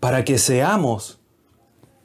para 0.00 0.24
que 0.24 0.38
seamos 0.38 1.20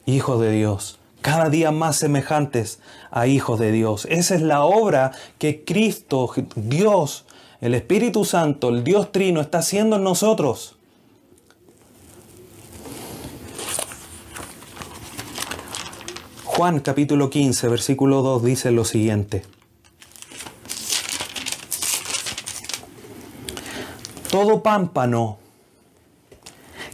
hijos 0.04 0.40
de 0.40 0.52
Dios, 0.52 0.97
cada 1.20 1.48
día 1.50 1.70
más 1.70 1.96
semejantes 1.96 2.80
a 3.10 3.26
hijos 3.26 3.58
de 3.58 3.72
Dios. 3.72 4.06
Esa 4.10 4.34
es 4.34 4.42
la 4.42 4.64
obra 4.64 5.12
que 5.38 5.64
Cristo, 5.64 6.30
Dios, 6.54 7.24
el 7.60 7.74
Espíritu 7.74 8.24
Santo, 8.24 8.68
el 8.68 8.84
Dios 8.84 9.12
Trino 9.12 9.40
está 9.40 9.58
haciendo 9.58 9.96
en 9.96 10.04
nosotros. 10.04 10.76
Juan 16.44 16.80
capítulo 16.80 17.30
15, 17.30 17.68
versículo 17.68 18.22
2 18.22 18.44
dice 18.44 18.70
lo 18.72 18.84
siguiente. 18.84 19.44
Todo 24.30 24.62
pámpano 24.62 25.38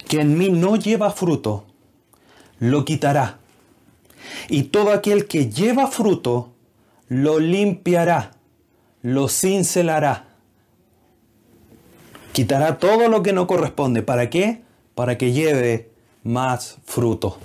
que 0.07 0.21
en 0.21 0.37
mí 0.37 0.50
no 0.50 0.76
lleva 0.76 1.11
fruto, 1.11 1.64
lo 2.59 2.85
quitará. 2.85 3.38
Y 4.49 4.65
todo 4.65 4.93
aquel 4.93 5.27
que 5.27 5.51
lleva 5.51 5.87
fruto, 5.87 6.53
lo 7.09 7.39
limpiará, 7.39 8.33
lo 9.03 9.29
cincelará. 9.29 10.29
Quitará 12.33 12.79
todo 12.79 13.09
lo 13.09 13.23
que 13.23 13.33
no 13.33 13.47
corresponde. 13.47 14.03
¿Para 14.03 14.31
qué? 14.31 14.63
Para 14.95 15.17
que 15.19 15.33
lleve 15.33 15.91
más 16.25 16.79
fruto. 16.85 17.39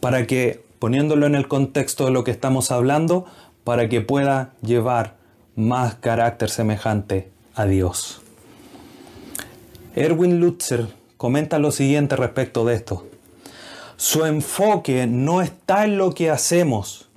Para 0.00 0.26
que, 0.26 0.64
poniéndolo 0.78 1.26
en 1.26 1.34
el 1.34 1.46
contexto 1.48 2.06
de 2.06 2.10
lo 2.10 2.24
que 2.24 2.30
estamos 2.30 2.70
hablando, 2.70 3.26
para 3.64 3.88
que 3.88 4.00
pueda 4.00 4.54
llevar 4.62 5.16
más 5.54 5.96
carácter 5.96 6.50
semejante 6.50 7.30
a 7.54 7.66
Dios. 7.66 8.22
Erwin 9.94 10.40
Lutzer 10.40 10.86
comenta 11.16 11.58
lo 11.58 11.72
siguiente 11.72 12.14
respecto 12.14 12.64
de 12.64 12.74
esto. 12.76 13.07
Su 13.98 14.24
enfoque 14.24 15.08
no 15.08 15.42
está 15.42 15.84
en 15.84 15.98
lo 15.98 16.14
que 16.14 16.30
hacemos, 16.30 17.08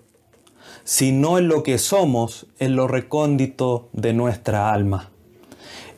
sino 0.84 1.38
en 1.38 1.48
lo 1.48 1.62
que 1.62 1.78
somos, 1.78 2.48
en 2.58 2.76
lo 2.76 2.88
recóndito 2.88 3.90
de 3.94 4.14
nuestra 4.14 4.74
alma. 4.74 5.12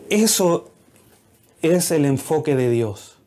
Eso 0.09 0.71
es 1.61 1.89
el 1.91 2.03
enfoque 2.03 2.57
de 2.57 2.69
Dios. 2.69 3.17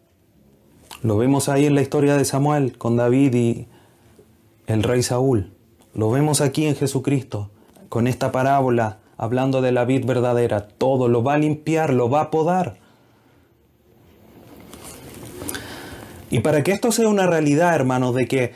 Lo 1.00 1.16
vemos 1.16 1.48
ahí 1.48 1.64
en 1.64 1.74
la 1.74 1.80
historia 1.80 2.18
de 2.18 2.26
Samuel 2.26 2.76
con 2.76 2.98
David 2.98 3.34
y 3.34 3.66
el 4.66 4.82
rey 4.82 5.02
Saúl. 5.02 5.50
Lo 5.94 6.10
vemos 6.10 6.42
aquí 6.42 6.66
en 6.66 6.76
Jesucristo, 6.76 7.48
con 7.88 8.06
esta 8.06 8.32
parábola 8.32 8.98
hablando 9.16 9.62
de 9.62 9.72
la 9.72 9.86
vid 9.86 10.04
verdadera. 10.04 10.68
Todo 10.68 11.08
lo 11.08 11.24
va 11.24 11.32
a 11.32 11.38
limpiar, 11.38 11.94
lo 11.94 12.10
va 12.10 12.20
a 12.20 12.30
podar 12.30 12.85
Y 16.30 16.40
para 16.40 16.62
que 16.62 16.72
esto 16.72 16.92
sea 16.92 17.08
una 17.08 17.26
realidad, 17.26 17.74
hermanos, 17.74 18.14
de 18.14 18.26
que 18.26 18.52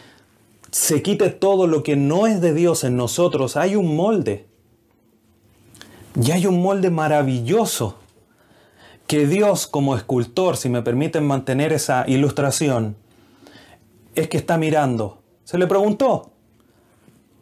se 0.71 1.03
quite 1.03 1.31
todo 1.31 1.67
lo 1.67 1.83
que 1.83 1.97
no 1.97 2.27
es 2.27 2.41
de 2.41 2.55
Dios 2.55 2.85
en 2.85 2.97
nosotros, 2.97 3.57
hay 3.57 3.77
un 3.77 3.97
molde. 3.97 4.47
Y 6.21 6.31
hay 6.33 6.47
un 6.47 6.61
molde 6.63 6.91
maravilloso 6.91 7.97
que 9.07 9.27
Dios 9.27 9.67
como 9.67 9.97
escultor, 9.97 10.57
si 10.57 10.69
me 10.69 10.83
permiten 10.83 11.27
mantener 11.27 11.73
esa 11.73 12.05
ilustración, 12.07 12.97
es 14.15 14.29
que 14.29 14.37
está 14.37 14.57
mirando. 14.57 15.21
Se 15.45 15.59
le 15.59 15.67
preguntó, 15.67 16.31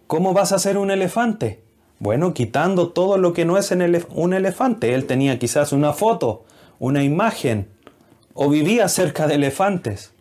¿cómo 0.07 0.33
vas 0.33 0.53
a 0.53 0.57
hacer 0.57 0.79
un 0.79 0.91
elefante? 0.91 1.63
Bueno, 1.99 2.33
quitando 2.33 2.91
todo 2.91 3.19
lo 3.19 3.33
que 3.33 3.45
no 3.45 3.59
es 3.59 3.71
un 3.71 4.33
elefante. 4.33 4.95
Él 4.95 5.07
tenía 5.07 5.39
quizás 5.39 5.73
una 5.73 5.93
foto, 5.93 6.45
una 6.79 7.03
imagen, 7.03 7.69
o 8.35 8.49
vivía 8.49 8.89
cerca 8.89 9.27
de 9.27 9.35
elefantes. 9.35 10.13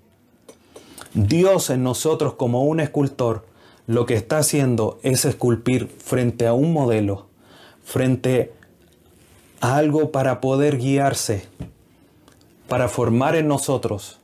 Dios 1.17 1.71
en 1.71 1.81
nosotros 1.81 2.35
como 2.35 2.63
un 2.65 2.79
escultor 2.79 3.47
lo 3.87 4.05
que 4.05 4.13
está 4.13 4.37
haciendo 4.37 4.99
es 5.01 5.25
esculpir 5.25 5.87
frente 5.87 6.45
a 6.45 6.53
un 6.53 6.73
modelo, 6.73 7.25
frente 7.83 8.53
a 9.59 9.77
algo 9.77 10.11
para 10.11 10.41
poder 10.41 10.77
guiarse, 10.77 11.47
para 12.67 12.87
formar 12.87 13.35
en 13.35 13.47
nosotros 13.47 14.19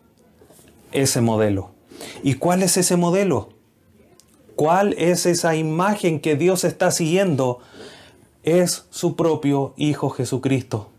ese 0.92 1.20
modelo. 1.20 1.72
¿Y 2.22 2.36
cuál 2.36 2.62
es 2.62 2.78
ese 2.78 2.96
modelo? 2.96 3.50
¿Cuál 4.56 4.94
es 5.00 5.26
esa 5.26 5.56
imagen 5.56 6.20
que 6.20 6.36
Dios 6.36 6.64
está 6.64 6.92
siguiendo? 6.92 7.58
Es 8.44 8.86
su 8.92 9.16
propio 9.16 9.74
Hijo 9.78 10.12
Jesucristo. 10.12 10.90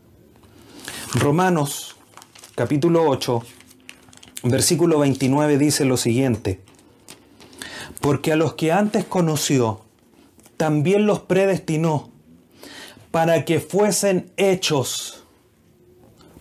Romanos 1.15 1.95
capítulo 2.57 3.09
8 3.09 3.43
Versículo 4.45 4.99
29 4.99 5.57
dice 5.57 5.87
lo 5.87 5.97
siguiente, 5.97 6.61
porque 8.01 8.33
a 8.33 8.37
los 8.37 8.55
que 8.55 8.73
antes 8.73 9.07
conoció, 9.07 9.81
también 10.59 11.07
los 11.07 11.21
predestinó 11.21 12.11
para 13.11 13.47
que 13.47 13.59
fuesen 13.59 14.31
hechos, 14.37 15.25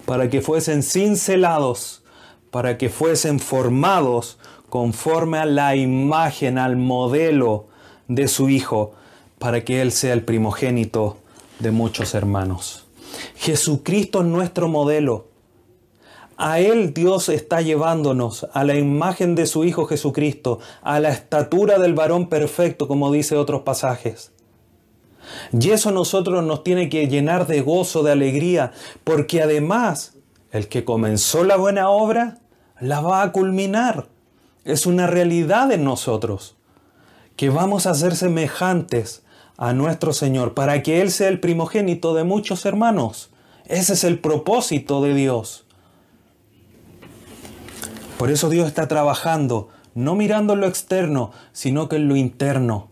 para 0.06 0.30
que 0.30 0.42
fuesen 0.42 0.84
cincelados, 0.84 2.04
para 2.52 2.78
que 2.78 2.90
fuesen 2.90 3.40
formados 3.40 4.38
conforme 4.70 5.38
a 5.38 5.46
la 5.46 5.78
imagen, 5.78 6.58
al 6.58 6.76
modelo 6.76 7.68
de 8.10 8.28
su 8.28 8.50
Hijo, 8.50 8.96
para 9.40 9.64
que 9.64 9.82
Él 9.82 9.94
sea 9.94 10.14
el 10.14 10.24
primogénito 10.24 11.18
de 11.60 11.72
muchos 11.72 12.16
hermanos. 12.16 12.86
Jesucristo 13.36 14.22
es 14.22 14.26
nuestro 14.26 14.68
modelo. 14.68 15.33
A 16.46 16.60
Él 16.60 16.94
Dios 16.94 17.30
está 17.30 17.62
llevándonos 17.62 18.46
a 18.52 18.66
la 18.66 18.76
imagen 18.76 19.34
de 19.34 19.46
su 19.46 19.64
Hijo 19.64 19.86
Jesucristo, 19.86 20.60
a 20.82 21.00
la 21.00 21.08
estatura 21.08 21.80
del 21.80 21.94
varón 21.94 22.28
perfecto, 22.28 22.90
como 22.90 23.14
dice 23.14 23.38
otros 23.38 23.62
pasajes. 23.62 24.34
Y 25.58 25.70
eso 25.70 25.92
nosotros 25.92 26.44
nos 26.44 26.66
tiene 26.66 26.90
que 26.90 27.08
llenar 27.08 27.48
de 27.48 27.62
gozo, 27.62 28.04
de 28.04 28.12
alegría, 28.12 28.74
porque 29.06 29.42
además 29.42 30.18
el 30.52 30.68
que 30.68 30.84
comenzó 30.84 31.46
la 31.46 31.56
buena 31.56 31.90
obra 31.90 32.40
la 32.78 33.00
va 33.00 33.22
a 33.22 33.32
culminar. 33.32 34.10
Es 34.66 34.86
una 34.86 35.08
realidad 35.08 35.72
en 35.72 35.86
nosotros, 35.86 36.58
que 37.38 37.52
vamos 37.52 37.86
a 37.86 37.94
ser 37.94 38.18
semejantes 38.18 39.24
a 39.56 39.72
nuestro 39.72 40.12
Señor 40.12 40.56
para 40.56 40.84
que 40.84 41.00
Él 41.00 41.10
sea 41.10 41.30
el 41.30 41.40
primogénito 41.40 42.14
de 42.14 42.26
muchos 42.26 42.66
hermanos. 42.66 43.32
Ese 43.64 43.94
es 43.94 44.04
el 44.04 44.20
propósito 44.20 45.02
de 45.02 45.14
Dios. 45.14 45.64
Por 48.24 48.32
eso 48.32 48.50
Dios 48.50 48.68
está 48.68 48.88
trabajando, 48.88 49.68
no 49.96 50.16
mirando 50.16 50.54
en 50.54 50.62
lo 50.62 50.68
externo, 50.68 51.32
sino 51.52 51.90
que 51.90 51.98
en 51.98 52.08
lo 52.08 52.16
interno. 52.16 52.88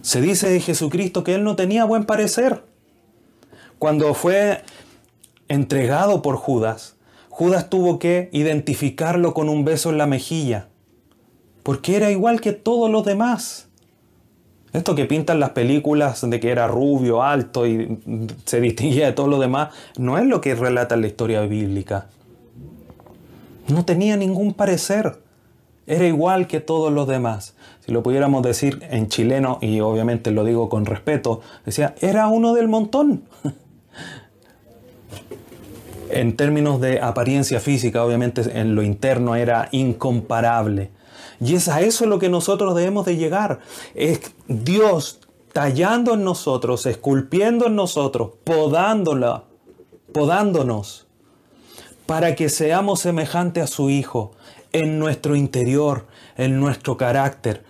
Se 0.00 0.22
dice 0.22 0.48
de 0.48 0.60
Jesucristo 0.60 1.22
que 1.22 1.34
Él 1.34 1.44
no 1.44 1.54
tenía 1.54 1.84
buen 1.84 2.06
parecer. 2.06 2.64
Cuando 3.78 4.14
fue 4.14 4.62
entregado 5.48 6.22
por 6.22 6.36
Judas, 6.36 6.96
Judas 7.28 7.68
tuvo 7.68 7.98
que 7.98 8.30
identificarlo 8.32 9.34
con 9.34 9.50
un 9.50 9.66
beso 9.66 9.90
en 9.90 9.98
la 9.98 10.06
mejilla, 10.06 10.68
porque 11.62 11.96
era 11.96 12.10
igual 12.10 12.40
que 12.40 12.52
todos 12.52 12.90
los 12.90 13.04
demás. 13.04 13.68
Esto 14.72 14.94
que 14.94 15.04
pintan 15.04 15.40
las 15.40 15.50
películas 15.50 16.22
de 16.26 16.40
que 16.40 16.50
era 16.50 16.68
rubio, 16.68 17.22
alto 17.22 17.66
y 17.66 17.98
se 18.46 18.62
distinguía 18.62 19.08
de 19.08 19.12
todos 19.12 19.28
los 19.28 19.40
demás, 19.40 19.74
no 19.98 20.16
es 20.16 20.24
lo 20.24 20.40
que 20.40 20.54
relata 20.54 20.96
la 20.96 21.06
historia 21.06 21.42
bíblica. 21.42 22.08
No 23.68 23.84
tenía 23.84 24.16
ningún 24.16 24.54
parecer. 24.54 25.20
Era 25.86 26.06
igual 26.06 26.46
que 26.46 26.60
todos 26.60 26.92
los 26.92 27.06
demás. 27.06 27.54
Si 27.84 27.92
lo 27.92 28.02
pudiéramos 28.02 28.42
decir 28.42 28.82
en 28.90 29.08
chileno, 29.08 29.58
y 29.60 29.80
obviamente 29.80 30.30
lo 30.30 30.44
digo 30.44 30.68
con 30.68 30.86
respeto, 30.86 31.40
decía, 31.64 31.94
era 32.00 32.28
uno 32.28 32.54
del 32.54 32.68
montón. 32.68 33.24
en 36.10 36.36
términos 36.36 36.80
de 36.80 37.00
apariencia 37.00 37.60
física, 37.60 38.04
obviamente 38.04 38.42
en 38.58 38.74
lo 38.74 38.82
interno 38.82 39.34
era 39.34 39.68
incomparable. 39.72 40.90
Y 41.40 41.54
es 41.54 41.68
a 41.68 41.80
eso 41.80 42.06
lo 42.06 42.18
que 42.18 42.28
nosotros 42.28 42.74
debemos 42.74 43.04
de 43.04 43.16
llegar. 43.16 43.60
Es 43.94 44.20
Dios 44.46 45.20
tallando 45.52 46.14
en 46.14 46.24
nosotros, 46.24 46.86
esculpiendo 46.86 47.66
en 47.66 47.76
nosotros, 47.76 48.30
podándola, 48.44 49.44
podándonos, 50.12 51.03
para 52.06 52.34
que 52.34 52.48
seamos 52.48 53.00
semejantes 53.00 53.64
a 53.64 53.66
su 53.66 53.90
Hijo 53.90 54.32
en 54.72 54.98
nuestro 54.98 55.36
interior, 55.36 56.06
en 56.36 56.60
nuestro 56.60 56.96
carácter. 56.96 57.64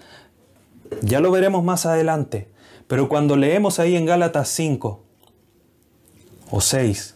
Ya 1.02 1.20
lo 1.20 1.30
veremos 1.30 1.62
más 1.64 1.86
adelante, 1.86 2.48
pero 2.86 3.08
cuando 3.08 3.36
leemos 3.36 3.78
ahí 3.78 3.96
en 3.96 4.06
Gálatas 4.06 4.48
5 4.48 5.02
o 6.50 6.60
6, 6.60 7.14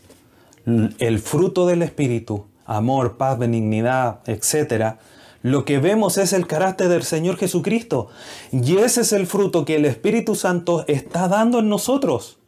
el 0.98 1.18
fruto 1.18 1.66
del 1.66 1.82
Espíritu, 1.82 2.46
amor, 2.66 3.16
paz, 3.16 3.38
benignidad, 3.38 4.20
etcétera, 4.26 4.98
lo 5.42 5.64
que 5.64 5.78
vemos 5.78 6.18
es 6.18 6.32
el 6.32 6.46
carácter 6.46 6.88
del 6.88 7.04
Señor 7.04 7.37
Jesucristo. 7.37 8.08
Y 8.50 8.76
ese 8.78 9.02
es 9.02 9.12
el 9.12 9.26
fruto 9.26 9.64
que 9.64 9.76
el 9.76 9.84
Espíritu 9.84 10.34
Santo 10.34 10.84
está 10.88 11.28
dando 11.28 11.60
en 11.60 11.68
nosotros. 11.68 12.38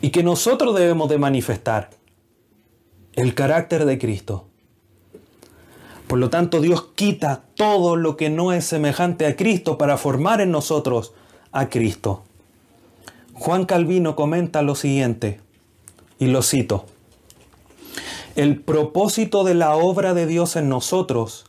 Y 0.00 0.10
que 0.10 0.22
nosotros 0.22 0.74
debemos 0.74 1.08
de 1.08 1.18
manifestar. 1.18 1.90
El 3.16 3.34
carácter 3.34 3.86
de 3.86 3.98
Cristo. 3.98 4.44
Por 6.06 6.18
lo 6.18 6.28
tanto, 6.28 6.60
Dios 6.60 6.88
quita 6.94 7.44
todo 7.54 7.96
lo 7.96 8.18
que 8.18 8.28
no 8.28 8.52
es 8.52 8.66
semejante 8.66 9.24
a 9.24 9.36
Cristo 9.36 9.78
para 9.78 9.96
formar 9.96 10.42
en 10.42 10.50
nosotros 10.50 11.14
a 11.50 11.70
Cristo. 11.70 12.24
Juan 13.32 13.64
Calvino 13.64 14.16
comenta 14.16 14.60
lo 14.60 14.74
siguiente, 14.74 15.40
y 16.18 16.26
lo 16.26 16.42
cito. 16.42 16.84
El 18.34 18.60
propósito 18.60 19.44
de 19.44 19.54
la 19.54 19.76
obra 19.76 20.12
de 20.12 20.26
Dios 20.26 20.56
en 20.56 20.68
nosotros 20.68 21.46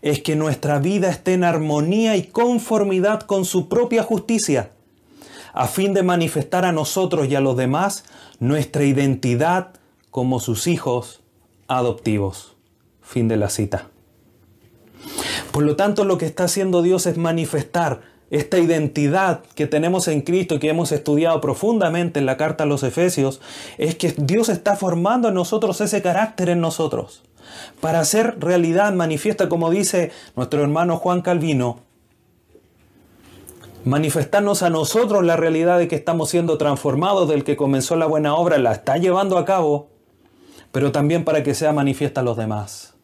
es 0.00 0.22
que 0.22 0.36
nuestra 0.36 0.78
vida 0.78 1.10
esté 1.10 1.34
en 1.34 1.44
armonía 1.44 2.16
y 2.16 2.22
conformidad 2.22 3.20
con 3.20 3.44
su 3.44 3.68
propia 3.68 4.02
justicia, 4.02 4.70
a 5.52 5.66
fin 5.66 5.92
de 5.92 6.02
manifestar 6.02 6.64
a 6.64 6.72
nosotros 6.72 7.28
y 7.28 7.34
a 7.34 7.40
los 7.40 7.58
demás 7.58 8.04
nuestra 8.38 8.84
identidad 8.84 9.79
como 10.10 10.40
sus 10.40 10.66
hijos 10.66 11.22
adoptivos. 11.68 12.56
Fin 13.02 13.28
de 13.28 13.36
la 13.36 13.50
cita. 13.50 13.88
Por 15.52 15.64
lo 15.64 15.76
tanto, 15.76 16.04
lo 16.04 16.18
que 16.18 16.26
está 16.26 16.44
haciendo 16.44 16.82
Dios 16.82 17.06
es 17.06 17.16
manifestar 17.16 18.02
esta 18.30 18.58
identidad 18.58 19.42
que 19.54 19.66
tenemos 19.66 20.06
en 20.06 20.22
Cristo 20.22 20.60
que 20.60 20.68
hemos 20.68 20.92
estudiado 20.92 21.40
profundamente 21.40 22.20
en 22.20 22.26
la 22.26 22.36
carta 22.36 22.64
a 22.64 22.66
los 22.66 22.84
Efesios, 22.84 23.40
es 23.76 23.96
que 23.96 24.14
Dios 24.16 24.48
está 24.48 24.76
formando 24.76 25.28
en 25.28 25.34
nosotros 25.34 25.80
ese 25.80 26.00
carácter 26.00 26.48
en 26.48 26.60
nosotros. 26.60 27.22
Para 27.80 27.98
hacer 27.98 28.36
realidad 28.38 28.92
manifiesta, 28.92 29.48
como 29.48 29.70
dice 29.70 30.12
nuestro 30.36 30.62
hermano 30.62 30.96
Juan 30.96 31.22
Calvino, 31.22 31.80
manifestarnos 33.84 34.62
a 34.62 34.70
nosotros 34.70 35.24
la 35.24 35.36
realidad 35.36 35.78
de 35.78 35.88
que 35.88 35.96
estamos 35.96 36.30
siendo 36.30 36.56
transformados, 36.56 37.28
del 37.28 37.42
que 37.42 37.56
comenzó 37.56 37.96
la 37.96 38.06
buena 38.06 38.36
obra, 38.36 38.58
la 38.58 38.72
está 38.72 38.96
llevando 38.98 39.38
a 39.38 39.44
cabo, 39.44 39.88
pero 40.72 40.92
también 40.92 41.24
para 41.24 41.42
que 41.42 41.54
sea 41.54 41.72
manifiesta 41.72 42.20
a 42.20 42.24
los 42.24 42.36
demás. 42.36 42.94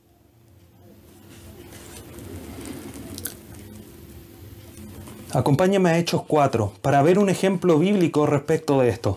Acompáñame 5.33 5.91
a 5.91 5.99
Hechos 5.99 6.23
4 6.27 6.73
para 6.81 7.03
ver 7.03 7.19
un 7.19 7.29
ejemplo 7.29 7.79
bíblico 7.79 8.27
respecto 8.27 8.81
de 8.81 8.89
esto. 8.89 9.15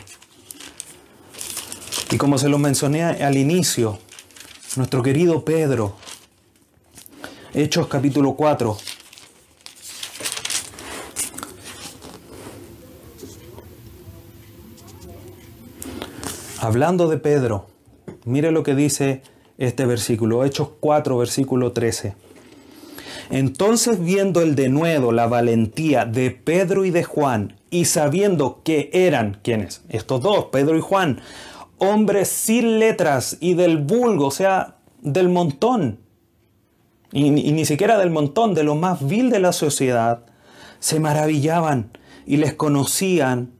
Y 2.11 2.17
como 2.17 2.37
se 2.37 2.49
lo 2.49 2.57
mencioné 2.57 3.03
al 3.03 3.37
inicio, 3.37 3.99
nuestro 4.75 5.03
querido 5.03 5.45
Pedro, 5.45 5.95
Hechos 7.53 7.87
capítulo 7.87 8.33
4. 8.33 8.77
Hablando 16.59 17.07
de 17.07 17.17
Pedro, 17.17 17.67
mire 18.29 18.51
lo 18.51 18.63
que 18.63 18.75
dice 18.75 19.21
este 19.57 19.85
versículo, 19.85 20.45
Hechos 20.45 20.69
4, 20.79 21.17
versículo 21.17 21.73
13. 21.73 22.15
Entonces 23.29 23.99
viendo 23.99 24.41
el 24.41 24.55
denuedo, 24.55 25.11
la 25.11 25.27
valentía 25.27 26.05
de 26.05 26.31
Pedro 26.31 26.85
y 26.85 26.91
de 26.91 27.03
Juan, 27.03 27.57
y 27.69 27.85
sabiendo 27.85 28.61
que 28.63 28.89
eran, 28.93 29.39
¿quiénes? 29.43 29.83
Estos 29.89 30.21
dos, 30.21 30.45
Pedro 30.45 30.77
y 30.77 30.81
Juan, 30.81 31.21
hombres 31.77 32.29
sin 32.29 32.79
letras 32.79 33.37
y 33.39 33.53
del 33.53 33.77
vulgo, 33.77 34.27
o 34.27 34.31
sea, 34.31 34.77
del 35.01 35.29
montón, 35.29 35.99
y, 37.11 37.25
y 37.25 37.51
ni 37.51 37.65
siquiera 37.65 37.97
del 37.97 38.09
montón, 38.09 38.53
de 38.53 38.63
lo 38.63 38.75
más 38.75 39.05
vil 39.05 39.29
de 39.29 39.39
la 39.39 39.51
sociedad, 39.51 40.25
se 40.79 40.99
maravillaban 40.99 41.91
y 42.25 42.37
les 42.37 42.53
conocían 42.53 43.58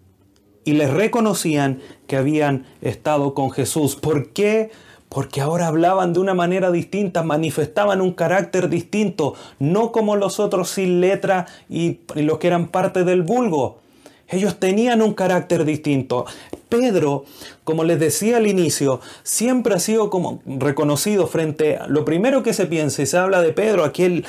y 0.70 0.74
les 0.74 0.92
reconocían 0.92 1.80
que 2.06 2.16
habían 2.16 2.68
estado 2.84 3.34
con 3.34 3.50
Jesús. 3.50 3.96
¿Por 3.96 4.30
qué? 4.34 4.70
porque 5.10 5.42
ahora 5.42 5.66
hablaban 5.66 6.14
de 6.14 6.20
una 6.20 6.36
manera 6.36 6.70
distinta, 6.70 7.24
manifestaban 7.24 8.00
un 8.00 8.14
carácter 8.14 8.70
distinto, 8.70 9.34
no 9.58 9.92
como 9.92 10.16
los 10.16 10.40
otros 10.40 10.70
sin 10.70 11.02
letra 11.02 11.48
y, 11.68 12.02
los 12.14 12.38
que 12.38 12.46
eran 12.46 12.68
parte 12.68 13.04
del 13.04 13.24
vulgo. 13.24 13.80
Ellos 14.28 14.60
tenían 14.60 15.02
un 15.02 15.16
carácter 15.16 15.66
distinto. 15.66 16.28
Pedro, 16.70 17.26
como 17.64 17.84
les 17.84 18.00
decía 18.00 18.38
al 18.38 18.46
inicio, 18.46 19.02
siempre 19.24 19.74
ha 19.74 19.80
sido 19.80 20.12
como 20.12 20.44
reconocido 20.46 21.26
frente 21.26 21.78
a 21.78 21.88
lo 21.88 22.06
primero 22.06 22.44
que 22.44 22.54
se 22.54 22.68
piensa 22.68 23.02
y 23.02 23.08
se 23.08 23.18
habla 23.18 23.42
de 23.42 23.52
Pedro, 23.52 23.86
aquel 23.86 24.28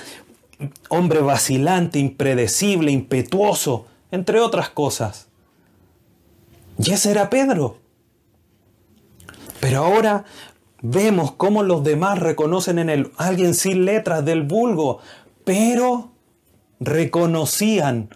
hombre 0.89 1.21
vacilante, 1.21 1.99
impredecible, 1.99 2.91
impetuoso, 2.91 3.85
entre 4.11 4.41
otras 4.41 4.71
cosas. 4.71 5.30
Y 6.83 6.93
ese 6.93 7.11
era 7.11 7.31
Pedro. 7.31 7.79
Pero 9.61 9.85
ahora 9.85 10.25
Vemos 10.83 11.33
cómo 11.33 11.63
los 11.63 11.85
demás 11.85 12.19
reconocen 12.19 12.79
en 12.79 12.89
él 12.89 13.13
alguien 13.19 13.55
sin 13.55 13.85
letras 13.85 14.25
del 14.25 14.43
vulgo, 14.43 14.99
pero 15.45 16.13
reconocían 16.79 18.09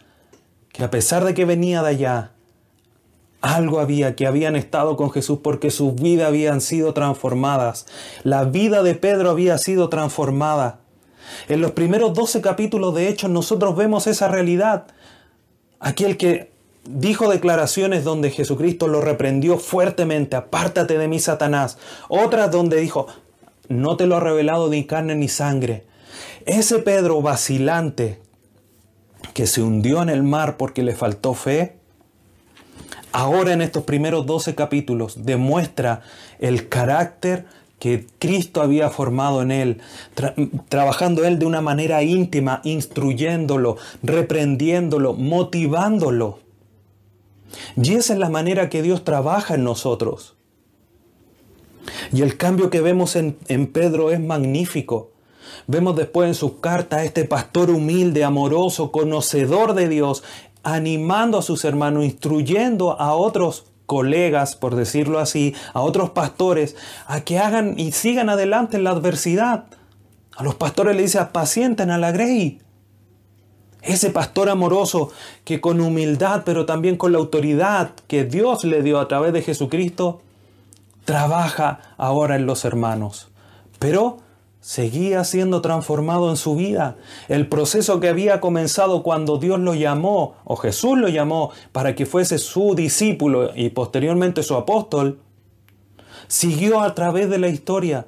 que 0.72 0.82
a 0.82 0.90
pesar 0.90 1.24
de 1.24 1.34
que 1.34 1.44
venía 1.44 1.82
de 1.82 1.90
allá, 1.90 2.30
algo 3.42 3.80
había, 3.80 4.16
que 4.16 4.26
habían 4.26 4.56
estado 4.56 4.96
con 4.96 5.10
Jesús 5.10 5.40
porque 5.42 5.70
sus 5.70 5.94
vidas 5.94 6.28
habían 6.28 6.62
sido 6.62 6.94
transformadas. 6.94 7.86
La 8.22 8.44
vida 8.44 8.82
de 8.82 8.94
Pedro 8.94 9.28
había 9.28 9.58
sido 9.58 9.90
transformada. 9.90 10.80
En 11.48 11.60
los 11.60 11.72
primeros 11.72 12.14
12 12.14 12.40
capítulos 12.40 12.94
de 12.94 13.08
Hechos 13.08 13.30
nosotros 13.30 13.76
vemos 13.76 14.06
esa 14.06 14.28
realidad. 14.28 14.86
Aquel 15.80 16.16
que 16.16 16.53
dijo 16.86 17.30
declaraciones 17.30 18.04
donde 18.04 18.30
Jesucristo 18.30 18.88
lo 18.88 19.00
reprendió 19.00 19.58
fuertemente, 19.58 20.36
apártate 20.36 20.98
de 20.98 21.08
mí, 21.08 21.18
Satanás. 21.18 21.78
Otras 22.08 22.50
donde 22.50 22.80
dijo, 22.80 23.06
no 23.68 23.96
te 23.96 24.06
lo 24.06 24.16
ha 24.16 24.20
revelado 24.20 24.68
ni 24.68 24.84
carne 24.84 25.14
ni 25.14 25.28
sangre. 25.28 25.84
Ese 26.46 26.78
Pedro 26.80 27.22
vacilante 27.22 28.20
que 29.32 29.46
se 29.46 29.62
hundió 29.62 30.02
en 30.02 30.10
el 30.10 30.22
mar 30.22 30.56
porque 30.56 30.82
le 30.82 30.94
faltó 30.94 31.34
fe, 31.34 31.76
ahora 33.12 33.52
en 33.52 33.62
estos 33.62 33.84
primeros 33.84 34.26
12 34.26 34.54
capítulos 34.54 35.24
demuestra 35.24 36.02
el 36.38 36.68
carácter 36.68 37.46
que 37.78 38.06
Cristo 38.18 38.62
había 38.62 38.88
formado 38.90 39.42
en 39.42 39.50
él, 39.50 39.80
trabajando 40.68 41.24
él 41.24 41.38
de 41.38 41.46
una 41.46 41.60
manera 41.60 42.02
íntima, 42.02 42.60
instruyéndolo, 42.64 43.76
reprendiéndolo, 44.02 45.14
motivándolo. 45.14 46.43
Y 47.76 47.94
esa 47.94 48.12
es 48.12 48.18
la 48.18 48.28
manera 48.28 48.68
que 48.68 48.82
Dios 48.82 49.04
trabaja 49.04 49.54
en 49.54 49.64
nosotros. 49.64 50.34
Y 52.12 52.22
el 52.22 52.36
cambio 52.36 52.70
que 52.70 52.80
vemos 52.80 53.16
en, 53.16 53.34
Pedro 53.72 54.10
es 54.10 54.20
magnífico. 54.20 55.12
Vemos 55.66 55.96
después 55.96 56.28
en 56.28 56.34
sus 56.34 56.54
cartas 56.54 57.00
a 57.00 57.04
este 57.04 57.24
pastor 57.24 57.70
humilde, 57.70 58.24
amoroso, 58.24 58.90
conocedor 58.90 59.74
de 59.74 59.88
Dios, 59.88 60.22
animando 60.62 61.38
a 61.38 61.42
sus 61.42 61.64
hermanos, 61.64 62.04
instruyendo 62.04 62.98
a 63.00 63.14
otros 63.14 63.66
colegas, 63.86 64.56
por 64.56 64.74
decirlo 64.74 65.18
así, 65.18 65.54
a 65.74 65.82
otros 65.82 66.10
pastores, 66.10 66.76
a 67.06 67.20
que 67.20 67.38
hagan 67.38 67.78
y 67.78 67.92
sigan 67.92 68.30
adelante 68.30 68.76
en 68.76 68.84
la 68.84 68.90
adversidad. 68.90 69.66
A 70.36 70.42
los 70.42 70.54
pastores 70.54 70.96
le 70.96 71.02
dice, 71.02 71.18
apacienten 71.18 71.90
a 71.90 71.98
la 71.98 72.10
grey. 72.10 72.60
Ese 73.84 74.10
pastor 74.10 74.48
amoroso 74.48 75.10
que 75.44 75.60
con 75.60 75.80
humildad, 75.80 76.42
pero 76.44 76.64
también 76.64 76.96
con 76.96 77.12
la 77.12 77.18
autoridad 77.18 77.90
que 78.06 78.24
Dios 78.24 78.64
le 78.64 78.82
dio 78.82 78.98
a 78.98 79.08
través 79.08 79.34
de 79.34 79.42
Jesucristo, 79.42 80.22
trabaja 81.04 81.80
ahora 81.98 82.36
en 82.36 82.46
los 82.46 82.64
hermanos. 82.64 83.28
Pero 83.78 84.18
seguía 84.60 85.22
siendo 85.24 85.60
transformado 85.60 86.30
en 86.30 86.38
su 86.38 86.56
vida. 86.56 86.96
El 87.28 87.46
proceso 87.46 88.00
que 88.00 88.08
había 88.08 88.40
comenzado 88.40 89.02
cuando 89.02 89.36
Dios 89.36 89.60
lo 89.60 89.74
llamó, 89.74 90.36
o 90.44 90.56
Jesús 90.56 90.96
lo 90.96 91.08
llamó, 91.08 91.50
para 91.72 91.94
que 91.94 92.06
fuese 92.06 92.38
su 92.38 92.74
discípulo 92.74 93.50
y 93.54 93.68
posteriormente 93.68 94.42
su 94.42 94.54
apóstol, 94.54 95.18
siguió 96.28 96.80
a 96.80 96.94
través 96.94 97.28
de 97.28 97.38
la 97.38 97.48
historia. 97.48 98.06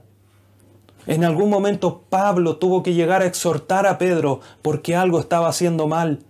En 1.07 1.25
algún 1.25 1.51
momento 1.51 2.03
Pablo 2.11 2.57
tuvo 2.57 2.83
que 2.83 2.95
llegar 2.95 3.23
a 3.23 3.27
exhortar 3.27 3.87
a 3.87 3.99
Pedro 3.99 4.41
porque 4.63 4.97
algo 4.97 5.21
estaba 5.21 5.49
haciendo 5.49 5.87
mal. 5.87 6.25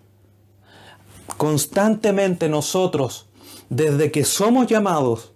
Constantemente 1.36 2.48
nosotros, 2.48 3.26
desde 3.70 4.10
que 4.10 4.24
somos 4.24 4.66
llamados, 4.66 5.32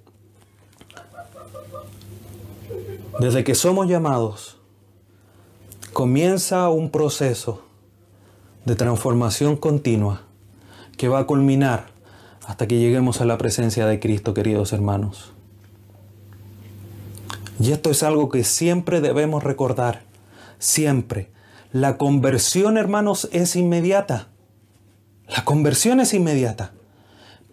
desde 3.18 3.44
que 3.44 3.54
somos 3.54 3.88
llamados, 3.88 4.58
comienza 5.92 6.68
un 6.68 6.90
proceso 6.90 7.62
de 8.64 8.76
transformación 8.76 9.56
continua 9.56 10.22
que 10.96 11.08
va 11.08 11.20
a 11.20 11.26
culminar 11.26 11.88
hasta 12.46 12.66
que 12.66 12.78
lleguemos 12.78 13.20
a 13.20 13.24
la 13.24 13.38
presencia 13.38 13.86
de 13.86 14.00
Cristo, 14.00 14.34
queridos 14.34 14.72
hermanos. 14.72 15.32
Y 17.60 17.72
esto 17.72 17.90
es 17.90 18.02
algo 18.02 18.30
que 18.30 18.42
siempre 18.42 19.02
debemos 19.02 19.44
recordar, 19.44 20.00
siempre. 20.58 21.30
La 21.72 21.98
conversión, 21.98 22.78
hermanos, 22.78 23.28
es 23.32 23.54
inmediata. 23.54 24.28
La 25.28 25.44
conversión 25.44 26.00
es 26.00 26.14
inmediata. 26.14 26.72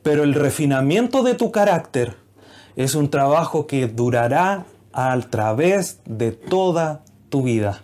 Pero 0.03 0.23
el 0.23 0.33
refinamiento 0.33 1.23
de 1.23 1.35
tu 1.35 1.51
carácter 1.51 2.15
es 2.77 2.95
un 2.95 3.09
trabajo 3.09 3.67
que 3.67 3.87
durará 3.87 4.65
a 4.93 5.19
través 5.29 5.99
de 6.05 6.31
toda 6.31 7.03
tu 7.27 7.43
vida. 7.43 7.81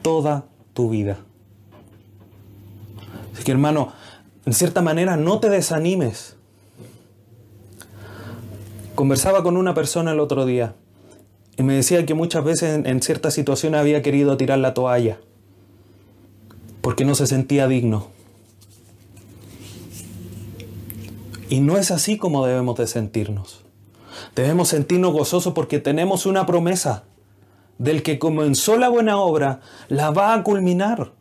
Toda 0.00 0.46
tu 0.72 0.88
vida. 0.88 1.18
Así 3.34 3.44
que 3.44 3.52
hermano, 3.52 3.92
en 4.46 4.54
cierta 4.54 4.80
manera 4.80 5.18
no 5.18 5.40
te 5.40 5.50
desanimes. 5.50 6.36
Conversaba 8.94 9.42
con 9.42 9.58
una 9.58 9.74
persona 9.74 10.12
el 10.12 10.20
otro 10.20 10.46
día 10.46 10.74
y 11.56 11.62
me 11.62 11.74
decía 11.74 12.04
que 12.04 12.14
muchas 12.14 12.44
veces 12.44 12.84
en, 12.84 13.02
ciertas 13.02 13.34
situaciones 13.34 13.80
había 13.80 14.02
querido 14.02 14.36
tirar 14.36 14.58
la 14.58 14.74
toalla 14.74 15.18
porque 16.82 17.04
no 17.04 17.14
se 17.14 17.26
sentía 17.26 17.66
digno. 17.66 18.08
Y 21.48 21.60
no 21.60 21.78
es 21.78 21.90
así 21.90 22.18
como 22.18 22.46
debemos 22.46 22.76
de 22.76 22.86
sentirnos. 22.86 23.64
Debemos 24.34 24.68
sentirnos 24.68 25.12
gozosos 25.12 25.52
porque 25.54 25.80
tenemos 25.80 26.26
una 26.26 26.46
promesa 26.46 27.04
del 27.78 28.02
que 28.02 28.18
comenzó 28.18 28.76
la 28.76 28.88
buena 28.88 29.18
obra, 29.18 29.60
la 29.88 30.10
va 30.10 30.34
a 30.34 30.42
culminar. 30.42 31.12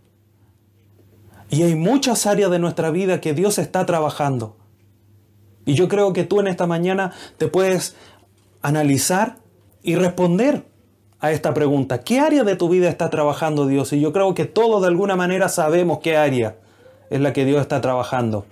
Y 1.50 1.64
hay 1.64 1.76
muchas 1.76 2.26
áreas 2.26 2.52
de 2.52 2.60
nuestra 2.60 2.92
vida 2.92 3.22
que 3.22 3.34
Dios 3.34 3.58
está 3.58 3.86
trabajando. 3.86 4.58
Y 5.66 5.74
yo 5.74 5.88
creo 5.88 6.14
que 6.14 6.24
tú 6.24 6.40
en 6.40 6.48
esta 6.48 6.68
mañana 6.68 7.12
te 7.38 7.48
puedes 7.48 7.96
analizar 8.62 9.38
y 9.86 9.96
responder 9.96 10.66
a 11.20 11.32
esta 11.32 11.54
pregunta. 11.54 12.02
¿Qué 12.02 12.20
área 12.20 12.44
de 12.44 12.56
tu 12.56 12.70
vida 12.70 12.90
está 12.90 13.12
trabajando 13.12 13.68
Dios? 13.68 13.94
Y 13.94 14.02
yo 14.02 14.12
creo 14.12 14.34
que 14.34 14.46
todos 14.46 14.82
de 14.82 14.88
alguna 14.88 15.16
manera 15.16 15.48
sabemos 15.48 16.00
qué 16.00 16.18
área 16.18 16.58
es 17.12 17.22
la 17.22 17.34
que 17.34 17.46
Dios 17.46 17.62
está 17.62 17.82
trabajando. 17.82 18.46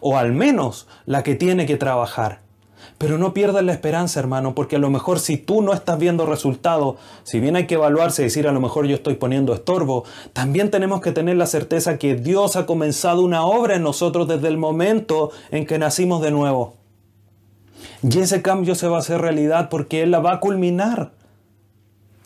O 0.00 0.16
al 0.16 0.32
menos 0.32 0.88
la 1.04 1.22
que 1.22 1.34
tiene 1.34 1.66
que 1.66 1.76
trabajar. 1.76 2.40
Pero 2.96 3.18
no 3.18 3.34
pierdas 3.34 3.62
la 3.64 3.72
esperanza, 3.72 4.18
hermano, 4.18 4.54
porque 4.54 4.76
a 4.76 4.78
lo 4.78 4.88
mejor 4.88 5.20
si 5.20 5.36
tú 5.36 5.60
no 5.60 5.74
estás 5.74 5.98
viendo 5.98 6.24
resultados, 6.24 6.96
si 7.22 7.38
bien 7.38 7.54
hay 7.54 7.66
que 7.66 7.74
evaluarse 7.74 8.22
y 8.22 8.24
decir 8.24 8.48
a 8.48 8.52
lo 8.52 8.60
mejor 8.60 8.86
yo 8.86 8.94
estoy 8.94 9.14
poniendo 9.14 9.52
estorbo, 9.52 10.04
también 10.32 10.70
tenemos 10.70 11.02
que 11.02 11.12
tener 11.12 11.36
la 11.36 11.46
certeza 11.46 11.98
que 11.98 12.14
Dios 12.14 12.56
ha 12.56 12.64
comenzado 12.64 13.22
una 13.22 13.44
obra 13.44 13.76
en 13.76 13.82
nosotros 13.82 14.26
desde 14.26 14.48
el 14.48 14.56
momento 14.56 15.32
en 15.50 15.66
que 15.66 15.78
nacimos 15.78 16.22
de 16.22 16.30
nuevo. 16.30 16.77
Y 18.02 18.18
ese 18.18 18.42
cambio 18.42 18.74
se 18.74 18.88
va 18.88 18.96
a 18.96 19.00
hacer 19.00 19.20
realidad 19.20 19.68
porque 19.68 20.02
Él 20.02 20.10
la 20.10 20.20
va 20.20 20.34
a 20.34 20.40
culminar 20.40 21.12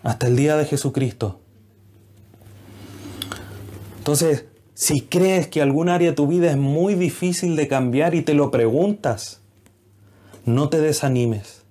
hasta 0.03 0.27
el 0.27 0.37
día 0.37 0.57
de 0.57 0.67
Jesucristo. 0.67 1.41
Entonces, 3.99 4.47
si 4.75 5.03
crees 5.03 5.47
que 5.47 5.63
algún 5.63 5.89
área 5.89 6.11
de 6.11 6.17
tu 6.17 6.27
vida 6.27 6.51
es 6.51 6.57
muy 6.57 6.95
difícil 6.95 7.57
de 7.57 7.69
cambiar 7.69 8.15
y 8.15 8.23
te 8.23 8.35
lo 8.35 8.51
preguntas, 8.51 9.41
no 10.45 10.69
te 10.69 10.81
desanimes. 10.81 11.63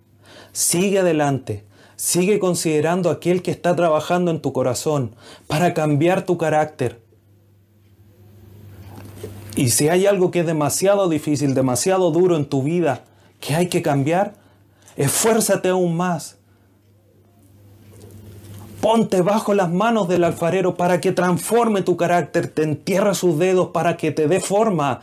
Sigue 0.53 0.99
adelante. 0.99 1.65
Sigue 1.95 2.39
considerando 2.39 3.09
a 3.09 3.13
aquel 3.13 3.43
que 3.43 3.51
está 3.51 3.75
trabajando 3.75 4.31
en 4.31 4.41
tu 4.41 4.53
corazón 4.53 5.13
para 5.45 5.73
cambiar 5.73 6.25
tu 6.25 6.37
carácter. 6.37 6.99
Y 9.55 9.69
si 9.69 9.89
hay 9.89 10.07
algo 10.07 10.31
que 10.31 10.39
es 10.39 10.45
demasiado 10.45 11.09
difícil, 11.09 11.53
demasiado 11.53 12.09
duro 12.09 12.37
en 12.37 12.45
tu 12.45 12.63
vida, 12.63 13.03
que 13.41 13.55
hay 13.55 13.67
que 13.67 13.81
cambiar, 13.81 14.35
esfuérzate 14.95 15.67
aún 15.67 15.97
más. 15.97 16.37
Ponte 18.79 19.21
bajo 19.21 19.53
las 19.53 19.69
manos 19.69 20.07
del 20.07 20.23
alfarero 20.23 20.75
para 20.75 21.01
que 21.01 21.11
transforme 21.11 21.81
tu 21.81 21.97
carácter, 21.97 22.47
te 22.47 22.63
entierra 22.63 23.13
sus 23.13 23.37
dedos 23.37 23.69
para 23.69 23.97
que 23.97 24.11
te 24.11 24.27
dé 24.27 24.39
forma 24.39 25.01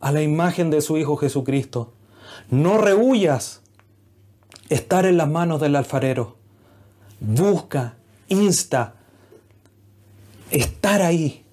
a 0.00 0.12
la 0.12 0.22
imagen 0.22 0.70
de 0.70 0.80
su 0.80 0.96
Hijo 0.96 1.16
Jesucristo. 1.16 1.92
No 2.50 2.78
rehuyas 2.78 3.60
estar 4.68 5.04
en 5.06 5.16
las 5.16 5.28
manos 5.28 5.60
del 5.60 5.76
alfarero. 5.76 6.36
Busca, 7.20 7.94
insta, 8.28 8.94
estar 10.50 11.02
ahí 11.02 11.44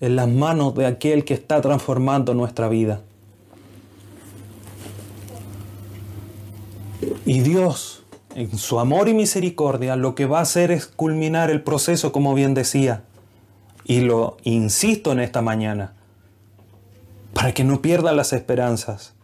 en 0.00 0.16
las 0.16 0.28
manos 0.28 0.74
de 0.74 0.86
aquel 0.86 1.24
que 1.24 1.34
está 1.34 1.60
transformando 1.60 2.34
nuestra 2.34 2.68
vida. 2.68 3.02
Y 7.24 7.40
Dios, 7.40 8.04
en 8.34 8.56
su 8.56 8.80
amor 8.80 9.08
y 9.08 9.14
misericordia, 9.14 9.96
lo 9.96 10.14
que 10.14 10.26
va 10.26 10.38
a 10.38 10.42
hacer 10.42 10.70
es 10.70 10.86
culminar 10.86 11.50
el 11.50 11.62
proceso, 11.62 12.12
como 12.12 12.34
bien 12.34 12.54
decía. 12.54 13.04
Y 13.84 14.00
lo 14.00 14.36
insisto 14.44 15.12
en 15.12 15.20
esta 15.20 15.42
mañana, 15.42 15.94
para 17.34 17.52
que 17.52 17.64
no 17.64 17.82
pierdan 17.82 18.16
las 18.16 18.32
esperanzas. 18.32 19.14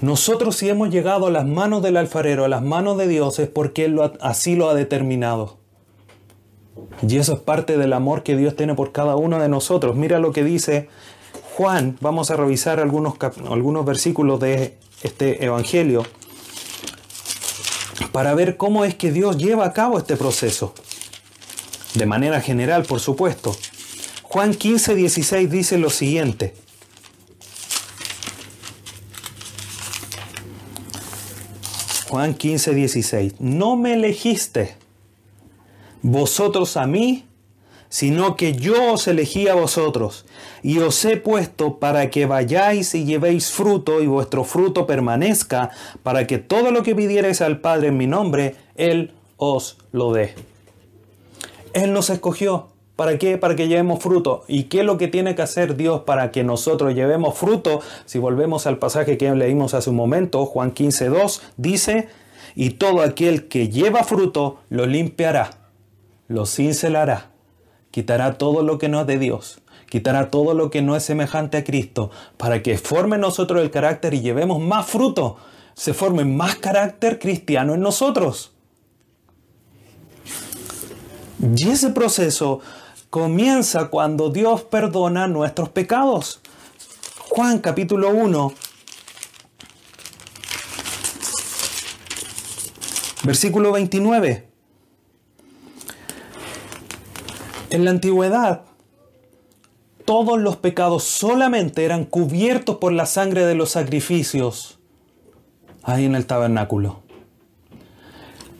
Nosotros 0.00 0.56
si 0.56 0.68
hemos 0.68 0.90
llegado 0.90 1.26
a 1.26 1.30
las 1.30 1.46
manos 1.46 1.82
del 1.82 1.96
alfarero, 1.96 2.44
a 2.44 2.48
las 2.48 2.62
manos 2.62 2.98
de 2.98 3.08
Dios, 3.08 3.38
es 3.38 3.48
porque 3.48 3.86
Él 3.86 3.98
así 4.20 4.54
lo 4.54 4.68
ha 4.68 4.74
determinado. 4.74 5.58
Y 7.02 7.16
eso 7.16 7.34
es 7.34 7.40
parte 7.40 7.76
del 7.76 7.92
amor 7.92 8.22
que 8.22 8.36
Dios 8.36 8.54
tiene 8.54 8.74
por 8.74 8.92
cada 8.92 9.16
uno 9.16 9.38
de 9.38 9.48
nosotros. 9.48 9.96
Mira 9.96 10.18
lo 10.18 10.32
que 10.32 10.44
dice 10.44 10.88
Juan. 11.56 11.96
Vamos 12.00 12.30
a 12.30 12.36
revisar 12.36 12.78
algunos, 12.78 13.14
algunos 13.48 13.84
versículos 13.84 14.38
de 14.38 14.78
este 15.02 15.44
Evangelio 15.44 16.04
para 18.12 18.34
ver 18.34 18.56
cómo 18.56 18.84
es 18.84 18.94
que 18.94 19.12
Dios 19.12 19.36
lleva 19.38 19.66
a 19.66 19.72
cabo 19.72 19.98
este 19.98 20.16
proceso. 20.16 20.74
De 21.94 22.06
manera 22.06 22.40
general, 22.40 22.84
por 22.84 23.00
supuesto. 23.00 23.56
Juan 24.22 24.54
15, 24.54 24.94
16 24.94 25.50
dice 25.50 25.78
lo 25.78 25.90
siguiente. 25.90 26.54
Juan 32.08 32.34
15, 32.34 32.74
16. 32.74 33.34
No 33.38 33.76
me 33.76 33.94
elegiste 33.94 34.76
vosotros 36.02 36.76
a 36.76 36.86
mí, 36.86 37.27
sino 37.88 38.36
que 38.36 38.54
yo 38.54 38.92
os 38.92 39.08
elegí 39.08 39.48
a 39.48 39.54
vosotros 39.54 40.26
y 40.62 40.78
os 40.78 41.04
he 41.04 41.16
puesto 41.16 41.78
para 41.78 42.10
que 42.10 42.26
vayáis 42.26 42.94
y 42.94 43.04
llevéis 43.04 43.50
fruto 43.50 44.02
y 44.02 44.06
vuestro 44.06 44.44
fruto 44.44 44.86
permanezca, 44.86 45.70
para 46.02 46.26
que 46.26 46.38
todo 46.38 46.70
lo 46.70 46.82
que 46.82 46.94
pidierais 46.94 47.40
al 47.40 47.60
Padre 47.60 47.88
en 47.88 47.96
mi 47.96 48.06
nombre, 48.06 48.56
Él 48.74 49.12
os 49.36 49.78
lo 49.92 50.12
dé. 50.12 50.34
Él 51.72 51.92
nos 51.92 52.10
escogió. 52.10 52.68
¿Para 52.96 53.16
qué? 53.16 53.38
Para 53.38 53.54
que 53.54 53.68
llevemos 53.68 54.02
fruto. 54.02 54.42
¿Y 54.48 54.64
qué 54.64 54.80
es 54.80 54.84
lo 54.84 54.98
que 54.98 55.06
tiene 55.06 55.36
que 55.36 55.42
hacer 55.42 55.76
Dios 55.76 56.00
para 56.00 56.32
que 56.32 56.42
nosotros 56.42 56.94
llevemos 56.94 57.38
fruto? 57.38 57.80
Si 58.06 58.18
volvemos 58.18 58.66
al 58.66 58.78
pasaje 58.78 59.16
que 59.16 59.32
leímos 59.36 59.74
hace 59.74 59.90
un 59.90 59.94
momento, 59.94 60.44
Juan 60.46 60.72
15, 60.72 61.08
2, 61.08 61.42
dice, 61.56 62.08
y 62.56 62.70
todo 62.70 63.02
aquel 63.02 63.46
que 63.46 63.68
lleva 63.68 64.02
fruto 64.02 64.58
lo 64.68 64.84
limpiará, 64.84 65.50
lo 66.26 66.44
cincelará, 66.44 67.30
quitará 67.90 68.34
todo 68.38 68.62
lo 68.62 68.78
que 68.78 68.88
no 68.88 69.00
es 69.00 69.06
de 69.06 69.18
Dios 69.18 69.60
quitará 69.88 70.30
todo 70.30 70.54
lo 70.54 70.70
que 70.70 70.82
no 70.82 70.96
es 70.96 71.02
semejante 71.02 71.56
a 71.56 71.64
Cristo, 71.64 72.10
para 72.36 72.62
que 72.62 72.76
forme 72.78 73.18
nosotros 73.18 73.62
el 73.62 73.70
carácter 73.70 74.14
y 74.14 74.20
llevemos 74.20 74.60
más 74.60 74.86
fruto, 74.86 75.36
se 75.74 75.94
forme 75.94 76.24
más 76.24 76.56
carácter 76.56 77.18
cristiano 77.18 77.74
en 77.74 77.80
nosotros. 77.80 78.52
Y 81.40 81.68
ese 81.68 81.90
proceso 81.90 82.60
comienza 83.10 83.88
cuando 83.88 84.30
Dios 84.30 84.62
perdona 84.62 85.28
nuestros 85.28 85.68
pecados. 85.68 86.40
Juan 87.30 87.60
capítulo 87.60 88.10
1, 88.10 88.52
versículo 93.24 93.72
29. 93.72 94.47
En 97.70 97.84
la 97.84 97.90
antigüedad, 97.90 98.62
todos 100.06 100.38
los 100.38 100.56
pecados 100.56 101.04
solamente 101.04 101.84
eran 101.84 102.06
cubiertos 102.06 102.76
por 102.76 102.92
la 102.92 103.04
sangre 103.04 103.44
de 103.44 103.54
los 103.54 103.72
sacrificios 103.72 104.78
ahí 105.82 106.06
en 106.06 106.14
el 106.14 106.24
tabernáculo. 106.24 107.00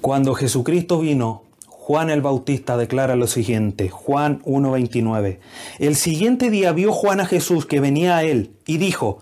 Cuando 0.03 0.35
Jesucristo 0.35 1.01
vino, 1.01 1.44
Juan 1.66 2.11
el 2.11 2.21
Bautista 2.21 2.77
declara 2.77 3.16
lo 3.16 3.27
siguiente, 3.27 3.88
Juan 3.88 4.42
1.29. 4.42 5.38
El 5.79 5.97
siguiente 5.97 6.51
día 6.51 6.73
vio 6.73 6.92
Juan 6.92 7.21
a 7.21 7.27
Jesús 7.27 7.64
que 7.64 7.81
venía 7.81 8.18
a 8.18 8.25
él 8.25 8.53
y 8.66 8.77
dijo, 8.77 9.21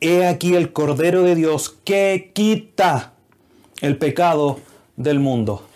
He 0.00 0.26
aquí 0.26 0.56
el 0.56 0.72
Cordero 0.72 1.22
de 1.22 1.36
Dios 1.36 1.76
que 1.84 2.32
quita 2.34 3.12
el 3.80 3.98
pecado 3.98 4.58
del 4.96 5.20
mundo. 5.20 5.67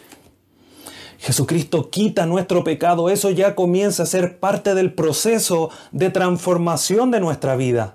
Jesucristo 1.22 1.88
quita 1.88 2.26
nuestro 2.26 2.64
pecado, 2.64 3.08
eso 3.08 3.30
ya 3.30 3.54
comienza 3.54 4.02
a 4.02 4.06
ser 4.06 4.38
parte 4.38 4.74
del 4.74 4.92
proceso 4.92 5.70
de 5.90 6.10
transformación 6.10 7.10
de 7.10 7.20
nuestra 7.20 7.56
vida. 7.56 7.94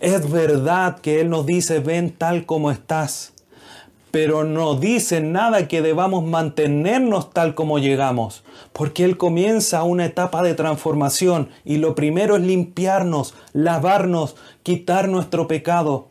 Es 0.00 0.30
verdad 0.30 0.98
que 0.98 1.20
Él 1.20 1.30
nos 1.30 1.46
dice, 1.46 1.78
ven 1.78 2.10
tal 2.10 2.46
como 2.46 2.70
estás 2.70 3.34
pero 4.14 4.44
no 4.44 4.76
dice 4.76 5.20
nada 5.20 5.66
que 5.66 5.82
debamos 5.82 6.22
mantenernos 6.22 7.32
tal 7.32 7.56
como 7.56 7.80
llegamos, 7.80 8.44
porque 8.72 9.02
Él 9.02 9.16
comienza 9.16 9.82
una 9.82 10.04
etapa 10.04 10.40
de 10.44 10.54
transformación 10.54 11.48
y 11.64 11.78
lo 11.78 11.96
primero 11.96 12.36
es 12.36 12.42
limpiarnos, 12.42 13.34
lavarnos, 13.52 14.36
quitar 14.62 15.08
nuestro 15.08 15.48
pecado. 15.48 16.10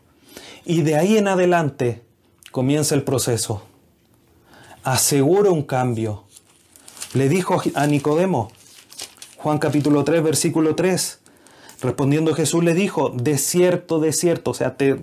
Y 0.66 0.82
de 0.82 0.96
ahí 0.96 1.16
en 1.16 1.28
adelante 1.28 2.02
comienza 2.50 2.94
el 2.94 3.04
proceso. 3.04 3.62
Asegura 4.84 5.50
un 5.50 5.62
cambio. 5.62 6.24
Le 7.14 7.30
dijo 7.30 7.62
a 7.74 7.86
Nicodemo, 7.86 8.50
Juan 9.38 9.58
capítulo 9.58 10.04
3, 10.04 10.22
versículo 10.22 10.74
3, 10.74 11.20
respondiendo 11.80 12.34
Jesús 12.34 12.62
le 12.62 12.74
dijo, 12.74 13.08
de 13.08 13.38
cierto, 13.38 13.98
de 13.98 14.12
cierto, 14.12 14.50
o 14.50 14.54
sea, 14.54 14.76
te, 14.76 15.00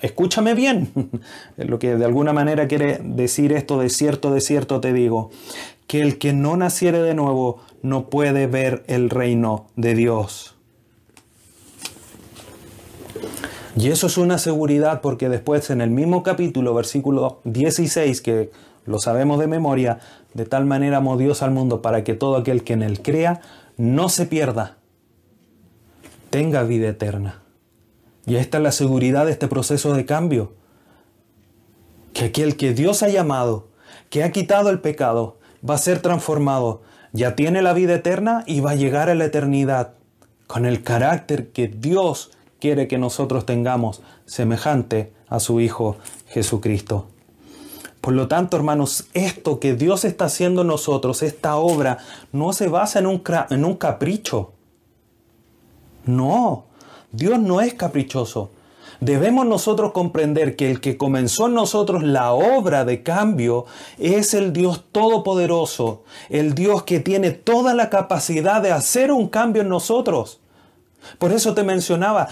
escúchame 0.00 0.54
bien, 0.54 0.90
lo 1.58 1.78
que 1.78 1.96
de 1.96 2.06
alguna 2.06 2.32
manera 2.32 2.68
quiere 2.68 3.00
decir 3.02 3.52
esto, 3.52 3.78
de 3.78 3.90
cierto, 3.90 4.30
de 4.30 4.40
cierto 4.40 4.80
te 4.80 4.94
digo, 4.94 5.30
que 5.86 6.00
el 6.00 6.16
que 6.16 6.32
no 6.32 6.56
naciere 6.56 7.02
de 7.02 7.12
nuevo 7.12 7.60
no 7.82 8.08
puede 8.08 8.46
ver 8.46 8.82
el 8.86 9.10
reino 9.10 9.66
de 9.76 9.94
Dios. 9.94 10.54
Y 13.76 13.90
eso 13.90 14.06
es 14.06 14.16
una 14.16 14.38
seguridad 14.38 15.02
porque 15.02 15.28
después 15.28 15.68
en 15.68 15.82
el 15.82 15.90
mismo 15.90 16.22
capítulo, 16.22 16.72
versículo 16.72 17.40
16, 17.44 18.22
que 18.22 18.50
lo 18.88 18.98
sabemos 18.98 19.38
de 19.38 19.46
memoria, 19.46 20.00
de 20.32 20.46
tal 20.46 20.64
manera 20.64 20.96
amó 20.96 21.16
Dios 21.18 21.42
al 21.42 21.50
mundo 21.50 21.82
para 21.82 22.04
que 22.04 22.14
todo 22.14 22.36
aquel 22.36 22.64
que 22.64 22.72
en 22.72 22.82
él 22.82 23.02
crea 23.02 23.42
no 23.76 24.08
se 24.08 24.24
pierda, 24.24 24.78
tenga 26.30 26.62
vida 26.62 26.88
eterna. 26.88 27.42
Y 28.26 28.36
esta 28.36 28.58
es 28.58 28.64
la 28.64 28.72
seguridad 28.72 29.26
de 29.26 29.32
este 29.32 29.46
proceso 29.46 29.92
de 29.94 30.06
cambio. 30.06 30.54
Que 32.14 32.26
aquel 32.26 32.56
que 32.56 32.72
Dios 32.72 33.02
ha 33.02 33.08
llamado, 33.08 33.68
que 34.10 34.24
ha 34.24 34.32
quitado 34.32 34.70
el 34.70 34.80
pecado, 34.80 35.38
va 35.68 35.74
a 35.74 35.78
ser 35.78 36.00
transformado, 36.00 36.82
ya 37.12 37.36
tiene 37.36 37.62
la 37.62 37.74
vida 37.74 37.94
eterna 37.94 38.42
y 38.46 38.60
va 38.60 38.72
a 38.72 38.76
llegar 38.76 39.10
a 39.10 39.14
la 39.14 39.26
eternidad 39.26 39.94
con 40.46 40.64
el 40.64 40.82
carácter 40.82 41.52
que 41.52 41.68
Dios 41.68 42.30
quiere 42.58 42.88
que 42.88 42.98
nosotros 42.98 43.44
tengamos, 43.44 44.02
semejante 44.24 45.12
a 45.28 45.40
su 45.40 45.60
Hijo 45.60 45.96
Jesucristo. 46.26 47.08
Por 48.00 48.14
lo 48.14 48.28
tanto, 48.28 48.56
hermanos, 48.56 49.08
esto 49.12 49.58
que 49.58 49.74
Dios 49.74 50.04
está 50.04 50.26
haciendo 50.26 50.62
en 50.62 50.68
nosotros, 50.68 51.22
esta 51.22 51.56
obra, 51.56 51.98
no 52.32 52.52
se 52.52 52.68
basa 52.68 53.00
en 53.00 53.06
un, 53.06 53.74
capricho. 53.74 54.52
No, 56.04 56.64
Dios 57.10 57.38
no 57.38 57.60
es 57.60 57.74
caprichoso. 57.74 58.50
Debemos 59.00 59.46
nosotros 59.46 59.92
comprender 59.92 60.56
que 60.56 60.70
el 60.70 60.80
que 60.80 60.96
comenzó 60.96 61.46
en 61.46 61.54
nosotros 61.54 62.02
la 62.02 62.32
obra 62.32 62.84
de 62.84 63.02
cambio 63.02 63.66
es 63.98 64.34
el 64.34 64.52
Dios 64.52 64.84
todopoderoso, 64.90 66.02
el 66.30 66.54
Dios 66.54 66.82
que 66.82 66.98
tiene 66.98 67.30
toda 67.30 67.74
la 67.74 67.90
capacidad 67.90 68.60
de 68.60 68.72
hacer 68.72 69.12
un 69.12 69.28
cambio 69.28 69.62
en 69.62 69.68
nosotros. 69.68 70.40
Por 71.18 71.32
eso 71.32 71.54
te 71.54 71.62
mencionaba, 71.62 72.28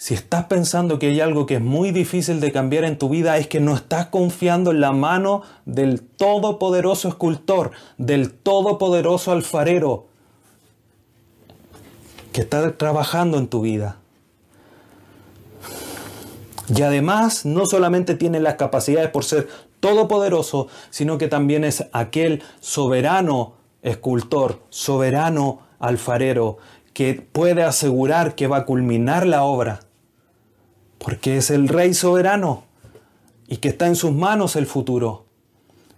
si 0.00 0.14
estás 0.14 0.46
pensando 0.46 0.98
que 0.98 1.08
hay 1.08 1.20
algo 1.20 1.44
que 1.44 1.56
es 1.56 1.60
muy 1.60 1.90
difícil 1.90 2.40
de 2.40 2.52
cambiar 2.52 2.84
en 2.84 2.96
tu 2.96 3.10
vida, 3.10 3.36
es 3.36 3.48
que 3.48 3.60
no 3.60 3.74
estás 3.74 4.06
confiando 4.06 4.70
en 4.70 4.80
la 4.80 4.92
mano 4.92 5.42
del 5.66 6.00
todopoderoso 6.00 7.06
escultor, 7.06 7.72
del 7.98 8.32
todopoderoso 8.32 9.30
alfarero, 9.30 10.06
que 12.32 12.40
está 12.40 12.78
trabajando 12.78 13.36
en 13.36 13.48
tu 13.48 13.60
vida. 13.60 13.98
Y 16.74 16.80
además 16.80 17.44
no 17.44 17.66
solamente 17.66 18.14
tiene 18.14 18.40
las 18.40 18.54
capacidades 18.54 19.10
por 19.10 19.26
ser 19.26 19.48
todopoderoso, 19.80 20.68
sino 20.88 21.18
que 21.18 21.28
también 21.28 21.62
es 21.62 21.84
aquel 21.92 22.42
soberano 22.60 23.52
escultor, 23.82 24.62
soberano 24.70 25.60
alfarero, 25.78 26.56
que 26.94 27.14
puede 27.14 27.64
asegurar 27.64 28.34
que 28.34 28.46
va 28.46 28.56
a 28.56 28.64
culminar 28.64 29.26
la 29.26 29.42
obra, 29.42 29.80
porque 31.02 31.38
es 31.38 31.50
el 31.50 31.68
rey 31.68 31.94
soberano 31.94 32.64
y 33.48 33.56
que 33.56 33.68
está 33.68 33.86
en 33.86 33.96
sus 33.96 34.12
manos 34.12 34.54
el 34.54 34.66
futuro. 34.66 35.24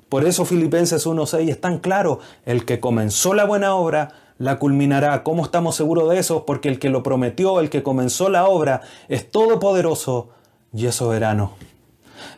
Por 0.08 0.24
eso 0.24 0.44
Filipenses 0.44 1.06
1.6 1.06 1.48
es 1.48 1.60
tan 1.60 1.78
claro, 1.78 2.20
el 2.46 2.64
que 2.64 2.78
comenzó 2.78 3.34
la 3.34 3.44
buena 3.44 3.74
obra 3.74 4.12
la 4.38 4.58
culminará. 4.58 5.24
¿Cómo 5.24 5.44
estamos 5.44 5.74
seguros 5.74 6.08
de 6.08 6.18
eso? 6.18 6.46
Porque 6.46 6.68
el 6.68 6.78
que 6.78 6.88
lo 6.88 7.02
prometió, 7.02 7.58
el 7.58 7.68
que 7.68 7.82
comenzó 7.82 8.28
la 8.28 8.46
obra, 8.46 8.82
es 9.08 9.28
todopoderoso 9.28 10.30
y 10.72 10.86
es 10.86 10.94
soberano. 10.94 11.54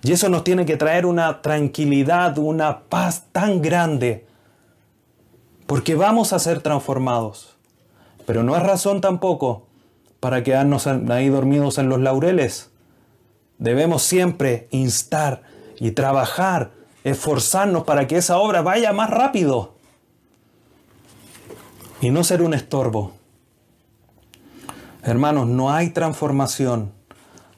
Y 0.02 0.12
eso 0.12 0.30
nos 0.30 0.42
tiene 0.42 0.64
que 0.64 0.78
traer 0.78 1.04
una 1.04 1.42
tranquilidad, 1.42 2.38
una 2.38 2.84
paz 2.84 3.26
tan 3.30 3.60
grande, 3.60 4.26
porque 5.66 5.94
vamos 5.94 6.32
a 6.32 6.38
ser 6.38 6.62
transformados. 6.62 7.56
Pero 8.24 8.42
no 8.42 8.56
es 8.56 8.62
razón 8.62 9.02
tampoco 9.02 9.66
para 10.24 10.42
quedarnos 10.42 10.86
ahí 10.86 11.28
dormidos 11.28 11.76
en 11.76 11.90
los 11.90 12.00
laureles. 12.00 12.70
Debemos 13.58 14.04
siempre 14.04 14.68
instar 14.70 15.42
y 15.78 15.90
trabajar, 15.90 16.70
esforzarnos 17.04 17.84
para 17.84 18.06
que 18.06 18.16
esa 18.16 18.38
obra 18.38 18.62
vaya 18.62 18.94
más 18.94 19.10
rápido 19.10 19.74
y 22.00 22.08
no 22.08 22.24
ser 22.24 22.40
un 22.40 22.54
estorbo. 22.54 23.12
Hermanos, 25.02 25.46
no 25.46 25.70
hay 25.70 25.90
transformación 25.90 26.92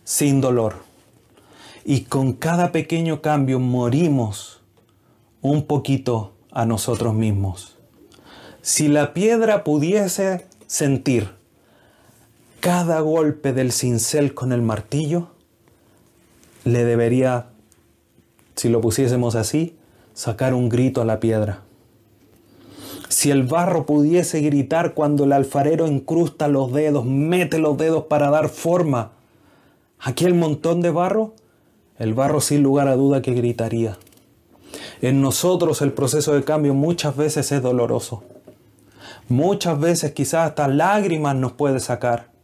sin 0.03 0.41
dolor. 0.41 0.83
Y 1.85 2.07
con 2.07 2.33
cada 2.33 2.73
pequeño 2.73 3.23
cambio 3.23 3.61
morimos 3.61 4.61
un 5.41 5.69
poquito 5.69 6.35
a 6.51 6.67
nosotros 6.67 7.15
mismos. 7.15 7.79
Si 8.61 8.89
la 8.89 9.15
piedra 9.15 9.63
pudiese 9.63 10.49
sentir 10.67 11.36
cada 12.67 12.99
golpe 12.99 13.53
del 13.53 13.71
cincel 13.71 14.35
con 14.35 14.51
el 14.51 14.61
martillo, 14.61 15.29
le 16.65 16.85
debería, 16.85 17.47
si 18.57 18.69
lo 18.69 18.81
pusiésemos 18.81 19.37
así, 19.37 19.77
sacar 20.15 20.53
un 20.53 20.69
grito 20.69 21.01
a 21.01 21.05
la 21.05 21.21
piedra. 21.21 21.61
Si 23.09 23.31
el 23.31 23.45
barro 23.45 23.87
pudiese 23.87 24.41
gritar 24.41 24.95
cuando 24.95 25.23
el 25.23 25.33
alfarero 25.33 25.87
incrusta 25.87 26.49
los 26.49 26.73
dedos, 26.73 27.05
mete 27.05 27.59
los 27.59 27.79
dedos 27.79 28.07
para 28.07 28.31
dar 28.31 28.49
forma 28.49 29.13
aquel 30.01 30.35
montón 30.35 30.81
de 30.81 30.91
barro, 30.91 31.35
el 32.01 32.15
barro 32.15 32.41
sin 32.41 32.65
lugar 32.65 32.89
a 32.89 32.97
duda 32.97 33.23
que 33.23 33.31
gritaría. 33.31 33.97
En 35.01 35.21
nosotros 35.21 35.83
el 35.83 35.93
proceso 35.93 36.35
de 36.35 36.43
cambio 36.43 36.75
muchas 36.75 37.17
veces 37.17 37.53
es 37.53 37.63
doloroso. 37.63 38.25
Muchas 39.29 39.79
veces 39.79 40.11
quizás 40.15 40.49
hasta 40.49 40.67
lágrimas 40.67 41.37
nos 41.37 41.53
puede 41.53 41.79
sacar. 41.79 42.35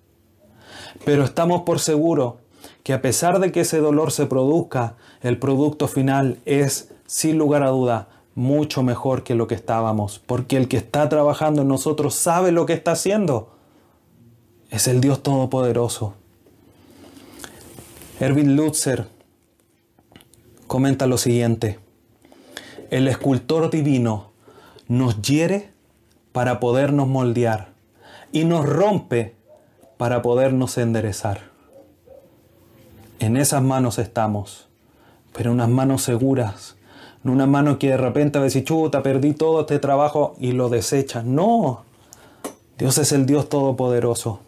Pero 1.04 1.24
estamos 1.24 1.62
por 1.62 1.80
seguro 1.80 2.38
que 2.82 2.92
a 2.92 3.02
pesar 3.02 3.40
de 3.40 3.52
que 3.52 3.60
ese 3.60 3.78
dolor 3.78 4.12
se 4.12 4.26
produzca, 4.26 4.96
el 5.20 5.38
producto 5.38 5.88
final 5.88 6.38
es, 6.44 6.92
sin 7.06 7.38
lugar 7.38 7.62
a 7.62 7.70
duda, 7.70 8.08
mucho 8.34 8.82
mejor 8.82 9.24
que 9.24 9.34
lo 9.34 9.46
que 9.46 9.54
estábamos, 9.54 10.20
porque 10.24 10.56
el 10.56 10.68
que 10.68 10.78
está 10.78 11.08
trabajando 11.08 11.62
en 11.62 11.68
nosotros 11.68 12.14
sabe 12.14 12.52
lo 12.52 12.66
que 12.66 12.72
está 12.72 12.92
haciendo. 12.92 13.52
Es 14.70 14.88
el 14.88 15.00
Dios 15.00 15.22
Todopoderoso. 15.22 16.14
Erwin 18.20 18.56
Lutzer 18.56 19.08
comenta 20.66 21.06
lo 21.06 21.18
siguiente. 21.18 21.78
El 22.90 23.08
escultor 23.08 23.70
divino 23.70 24.30
nos 24.88 25.20
hiere 25.20 25.70
para 26.32 26.60
podernos 26.60 27.08
moldear 27.08 27.72
y 28.32 28.44
nos 28.44 28.64
rompe 28.64 29.34
para 30.02 30.20
podernos 30.20 30.78
enderezar. 30.78 31.42
En 33.20 33.36
esas 33.36 33.62
manos 33.62 34.00
estamos, 34.00 34.66
pero 35.32 35.52
unas 35.52 35.68
manos 35.68 36.02
seguras, 36.02 36.74
no 37.22 37.30
una 37.30 37.46
mano 37.46 37.78
que 37.78 37.90
de 37.90 37.96
repente 37.96 38.40
va 38.40 38.42
a 38.42 38.46
decir, 38.46 38.64
chuta, 38.64 39.04
perdí 39.04 39.32
todo 39.32 39.60
este 39.60 39.78
trabajo 39.78 40.34
y 40.40 40.50
lo 40.50 40.70
desecha. 40.70 41.22
No, 41.22 41.84
Dios 42.78 42.98
es 42.98 43.12
el 43.12 43.26
Dios 43.26 43.48
Todopoderoso. 43.48 44.40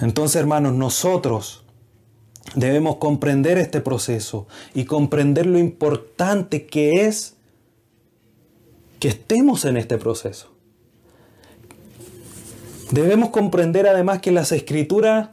Entonces, 0.00 0.40
hermanos, 0.40 0.72
nosotros 0.72 1.62
debemos 2.56 2.96
comprender 2.96 3.58
este 3.58 3.80
proceso 3.80 4.48
y 4.74 4.86
comprender 4.86 5.46
lo 5.46 5.60
importante 5.60 6.66
que 6.66 7.06
es 7.06 7.36
que 8.98 9.06
estemos 9.06 9.64
en 9.64 9.76
este 9.76 9.98
proceso. 9.98 10.57
Debemos 12.90 13.30
comprender 13.30 13.86
además 13.86 14.20
que 14.20 14.32
las 14.32 14.50
escrituras 14.52 15.28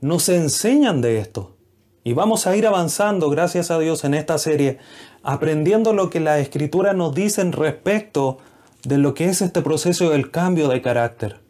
nos 0.00 0.28
enseñan 0.28 1.00
de 1.00 1.18
esto. 1.18 1.56
Y 2.04 2.12
vamos 2.12 2.46
a 2.46 2.54
ir 2.54 2.66
avanzando, 2.66 3.30
gracias 3.30 3.70
a 3.70 3.78
Dios, 3.78 4.04
en 4.04 4.14
esta 4.14 4.38
serie, 4.38 4.78
aprendiendo 5.22 5.92
lo 5.92 6.10
que 6.10 6.20
las 6.20 6.38
escrituras 6.40 6.94
nos 6.94 7.14
dicen 7.14 7.52
respecto 7.52 8.38
de 8.84 8.98
lo 8.98 9.14
que 9.14 9.24
es 9.24 9.42
este 9.42 9.62
proceso 9.62 10.10
del 10.10 10.30
cambio 10.30 10.68
de 10.68 10.82
carácter. 10.82 11.40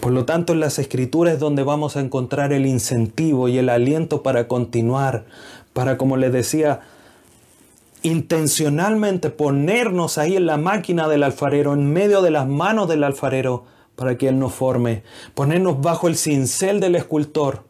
Por 0.00 0.12
lo 0.12 0.24
tanto, 0.24 0.52
en 0.52 0.60
las 0.60 0.78
escrituras 0.78 1.34
es 1.34 1.40
donde 1.40 1.64
vamos 1.64 1.96
a 1.96 2.00
encontrar 2.00 2.52
el 2.52 2.66
incentivo 2.66 3.48
y 3.48 3.58
el 3.58 3.68
aliento 3.68 4.22
para 4.22 4.46
continuar, 4.46 5.24
para, 5.72 5.96
como 5.96 6.16
les 6.16 6.32
decía, 6.32 6.82
intencionalmente 8.06 9.30
ponernos 9.30 10.18
ahí 10.18 10.36
en 10.36 10.46
la 10.46 10.56
máquina 10.56 11.08
del 11.08 11.22
alfarero, 11.22 11.74
en 11.74 11.92
medio 11.92 12.22
de 12.22 12.30
las 12.30 12.46
manos 12.46 12.88
del 12.88 13.04
alfarero, 13.04 13.64
para 13.96 14.16
que 14.16 14.28
Él 14.28 14.38
nos 14.38 14.52
forme, 14.52 15.02
ponernos 15.34 15.80
bajo 15.80 16.06
el 16.06 16.16
cincel 16.16 16.80
del 16.80 16.94
escultor, 16.94 17.64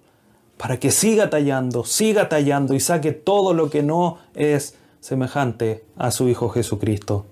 para 0.57 0.79
que 0.79 0.91
siga 0.91 1.31
tallando, 1.31 1.85
siga 1.85 2.29
tallando 2.29 2.75
y 2.75 2.81
saque 2.81 3.13
todo 3.13 3.55
lo 3.55 3.71
que 3.71 3.83
no 3.83 4.19
es 4.35 4.75
semejante 5.01 5.85
a 5.97 6.11
su 6.11 6.29
Hijo 6.29 6.49
Jesucristo. 6.49 7.25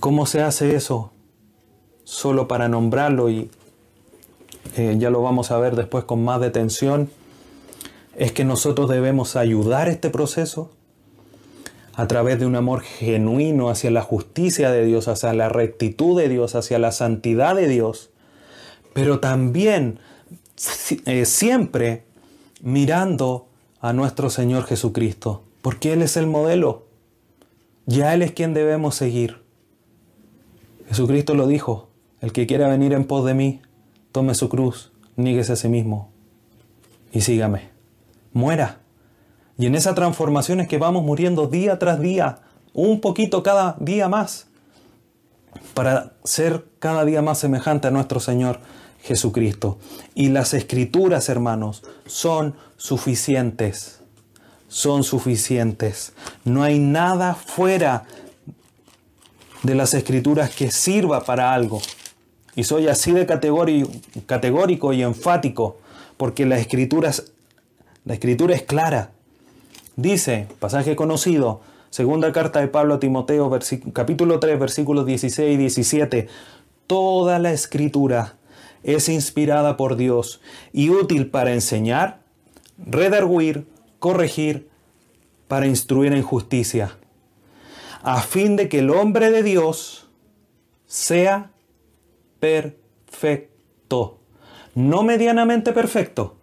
¿Cómo 0.00 0.26
se 0.26 0.42
hace 0.42 0.76
eso? 0.76 1.10
Solo 2.04 2.46
para 2.46 2.68
nombrarlo 2.68 3.30
y 3.30 3.50
eh, 4.76 4.96
ya 4.98 5.10
lo 5.10 5.22
vamos 5.22 5.50
a 5.50 5.58
ver 5.58 5.76
después 5.76 6.04
con 6.04 6.24
más 6.24 6.40
detención, 6.40 7.10
es 8.16 8.32
que 8.32 8.44
nosotros 8.44 8.88
debemos 8.88 9.36
ayudar 9.36 9.88
este 9.88 10.10
proceso, 10.10 10.70
a 11.96 12.06
través 12.08 12.40
de 12.40 12.46
un 12.46 12.56
amor 12.56 12.82
genuino 12.82 13.70
hacia 13.70 13.90
la 13.90 14.02
justicia 14.02 14.70
de 14.70 14.84
Dios, 14.84 15.08
hacia 15.08 15.32
la 15.32 15.48
rectitud 15.48 16.18
de 16.18 16.28
Dios, 16.28 16.54
hacia 16.54 16.78
la 16.78 16.92
santidad 16.92 17.54
de 17.54 17.68
Dios, 17.68 18.10
pero 18.92 19.20
también 19.20 19.98
eh, 21.06 21.24
siempre 21.24 22.04
mirando 22.62 23.46
a 23.80 23.92
nuestro 23.92 24.30
Señor 24.30 24.64
Jesucristo, 24.64 25.44
porque 25.62 25.92
Él 25.92 26.02
es 26.02 26.16
el 26.16 26.26
modelo, 26.26 26.86
ya 27.86 28.14
Él 28.14 28.22
es 28.22 28.32
quien 28.32 28.54
debemos 28.54 28.94
seguir. 28.94 29.42
Jesucristo 30.88 31.34
lo 31.34 31.46
dijo, 31.46 31.88
el 32.20 32.32
que 32.32 32.46
quiera 32.46 32.68
venir 32.68 32.92
en 32.92 33.04
pos 33.04 33.24
de 33.24 33.34
mí, 33.34 33.62
tome 34.10 34.34
su 34.34 34.48
cruz, 34.48 34.92
níguese 35.16 35.52
a 35.52 35.56
sí 35.56 35.68
mismo 35.68 36.10
y 37.12 37.20
sígame. 37.20 37.70
Muera 38.32 38.80
y 39.58 39.66
en 39.66 39.74
esa 39.74 39.94
transformación 39.94 40.60
es 40.60 40.68
que 40.68 40.78
vamos 40.78 41.04
muriendo 41.04 41.46
día 41.46 41.78
tras 41.78 42.00
día, 42.00 42.38
un 42.72 43.00
poquito 43.00 43.42
cada 43.42 43.76
día 43.78 44.08
más, 44.08 44.46
para 45.74 46.12
ser 46.24 46.66
cada 46.80 47.04
día 47.04 47.22
más 47.22 47.38
semejante 47.38 47.88
a 47.88 47.90
nuestro 47.90 48.18
Señor 48.18 48.58
Jesucristo. 49.02 49.78
Y 50.14 50.30
las 50.30 50.54
escrituras, 50.54 51.28
hermanos, 51.28 51.82
son 52.06 52.56
suficientes. 52.76 54.00
Son 54.68 55.04
suficientes. 55.04 56.12
No 56.44 56.64
hay 56.64 56.80
nada 56.80 57.34
fuera 57.34 58.04
de 59.62 59.74
las 59.76 59.94
escrituras 59.94 60.50
que 60.50 60.72
sirva 60.72 61.24
para 61.24 61.54
algo. 61.54 61.80
Y 62.56 62.64
soy 62.64 62.88
así 62.88 63.12
de 63.12 63.26
categórico 63.26 64.92
y 64.92 65.02
enfático, 65.02 65.78
porque 66.16 66.44
la 66.44 66.58
escritura, 66.58 67.12
la 68.04 68.14
escritura 68.14 68.54
es 68.54 68.62
clara. 68.62 69.13
Dice, 69.96 70.48
pasaje 70.58 70.96
conocido, 70.96 71.60
segunda 71.90 72.32
carta 72.32 72.60
de 72.60 72.66
Pablo 72.66 72.94
a 72.94 72.98
Timoteo, 72.98 73.48
capítulo 73.92 74.40
3, 74.40 74.58
versículos 74.58 75.06
16 75.06 75.54
y 75.54 75.56
17, 75.56 76.28
toda 76.88 77.38
la 77.38 77.52
escritura 77.52 78.34
es 78.82 79.08
inspirada 79.08 79.76
por 79.76 79.94
Dios 79.94 80.40
y 80.72 80.90
útil 80.90 81.30
para 81.30 81.52
enseñar, 81.52 82.22
redarguir, 82.76 83.68
corregir, 84.00 84.68
para 85.46 85.68
instruir 85.68 86.12
en 86.12 86.22
justicia, 86.22 86.98
a 88.02 88.20
fin 88.20 88.56
de 88.56 88.68
que 88.68 88.80
el 88.80 88.90
hombre 88.90 89.30
de 89.30 89.44
Dios 89.44 90.08
sea 90.88 91.52
perfecto. 92.40 94.18
No 94.74 95.04
medianamente 95.04 95.72
perfecto, 95.72 96.34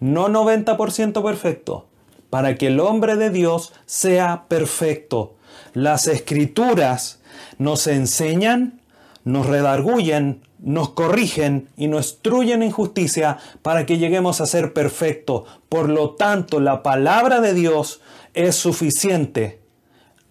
no 0.00 0.28
90% 0.28 1.22
perfecto, 1.22 1.86
para 2.34 2.56
que 2.56 2.66
el 2.66 2.80
hombre 2.80 3.14
de 3.14 3.30
Dios 3.30 3.72
sea 3.86 4.46
perfecto. 4.48 5.36
Las 5.72 6.08
escrituras 6.08 7.20
nos 7.58 7.86
enseñan, 7.86 8.80
nos 9.22 9.46
redarguyen, 9.46 10.42
nos 10.58 10.88
corrigen 10.88 11.68
y 11.76 11.86
nos 11.86 12.08
instruyen 12.08 12.64
en 12.64 12.72
justicia 12.72 13.38
para 13.62 13.86
que 13.86 13.98
lleguemos 13.98 14.40
a 14.40 14.46
ser 14.46 14.72
perfectos. 14.72 15.44
Por 15.68 15.88
lo 15.88 16.16
tanto, 16.16 16.58
la 16.58 16.82
palabra 16.82 17.40
de 17.40 17.54
Dios 17.54 18.00
es 18.32 18.56
suficiente. 18.56 19.60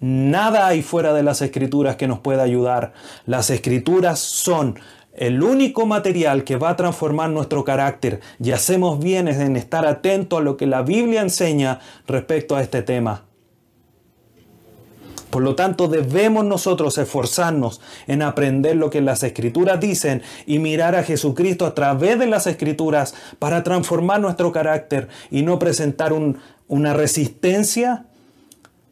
Nada 0.01 0.67
hay 0.67 0.81
fuera 0.81 1.13
de 1.13 1.23
las 1.23 1.41
escrituras 1.41 1.95
que 1.95 2.09
nos 2.09 2.19
pueda 2.19 2.43
ayudar. 2.43 2.91
Las 3.25 3.49
escrituras 3.49 4.19
son 4.19 4.77
el 5.15 5.43
único 5.43 5.85
material 5.85 6.43
que 6.43 6.57
va 6.57 6.69
a 6.69 6.75
transformar 6.75 7.29
nuestro 7.29 7.63
carácter 7.63 8.19
y 8.39 8.51
hacemos 8.51 8.99
bien 8.99 9.27
en 9.27 9.55
estar 9.55 9.85
atento 9.85 10.37
a 10.37 10.41
lo 10.41 10.57
que 10.57 10.65
la 10.65 10.81
Biblia 10.81 11.21
enseña 11.21 11.79
respecto 12.07 12.55
a 12.55 12.61
este 12.61 12.81
tema. 12.81 13.25
Por 15.29 15.41
lo 15.41 15.55
tanto, 15.55 15.87
debemos 15.87 16.45
nosotros 16.45 16.95
esforzarnos 16.99 17.81
en 18.05 18.21
aprender 18.21 18.75
lo 18.75 18.91
que 18.91 19.01
las 19.01 19.23
escrituras 19.23 19.79
dicen 19.79 20.21
y 20.45 20.59
mirar 20.59 20.95
a 20.95 21.01
Jesucristo 21.01 21.65
a 21.65 21.73
través 21.73 22.19
de 22.19 22.27
las 22.27 22.45
escrituras 22.45 23.15
para 23.39 23.63
transformar 23.63 24.21
nuestro 24.21 24.51
carácter 24.51 25.07
y 25.31 25.41
no 25.41 25.57
presentar 25.57 26.13
una 26.67 26.93
resistencia, 26.93 28.05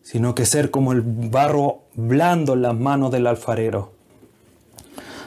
sino 0.02 0.34
que 0.34 0.48
ser 0.48 0.72
como 0.72 0.94
el 0.94 1.04
barro 1.04 1.84
blando 1.94 2.54
en 2.54 2.64
las 2.64 2.76
manos 2.76 3.12
del 3.12 3.28
alfarero. 3.28 4.01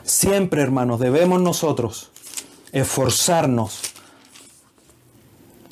Siempre, 0.05 0.61
hermanos, 0.61 1.01
debemos 1.01 1.41
nosotros 1.41 2.11
esforzarnos, 2.73 3.81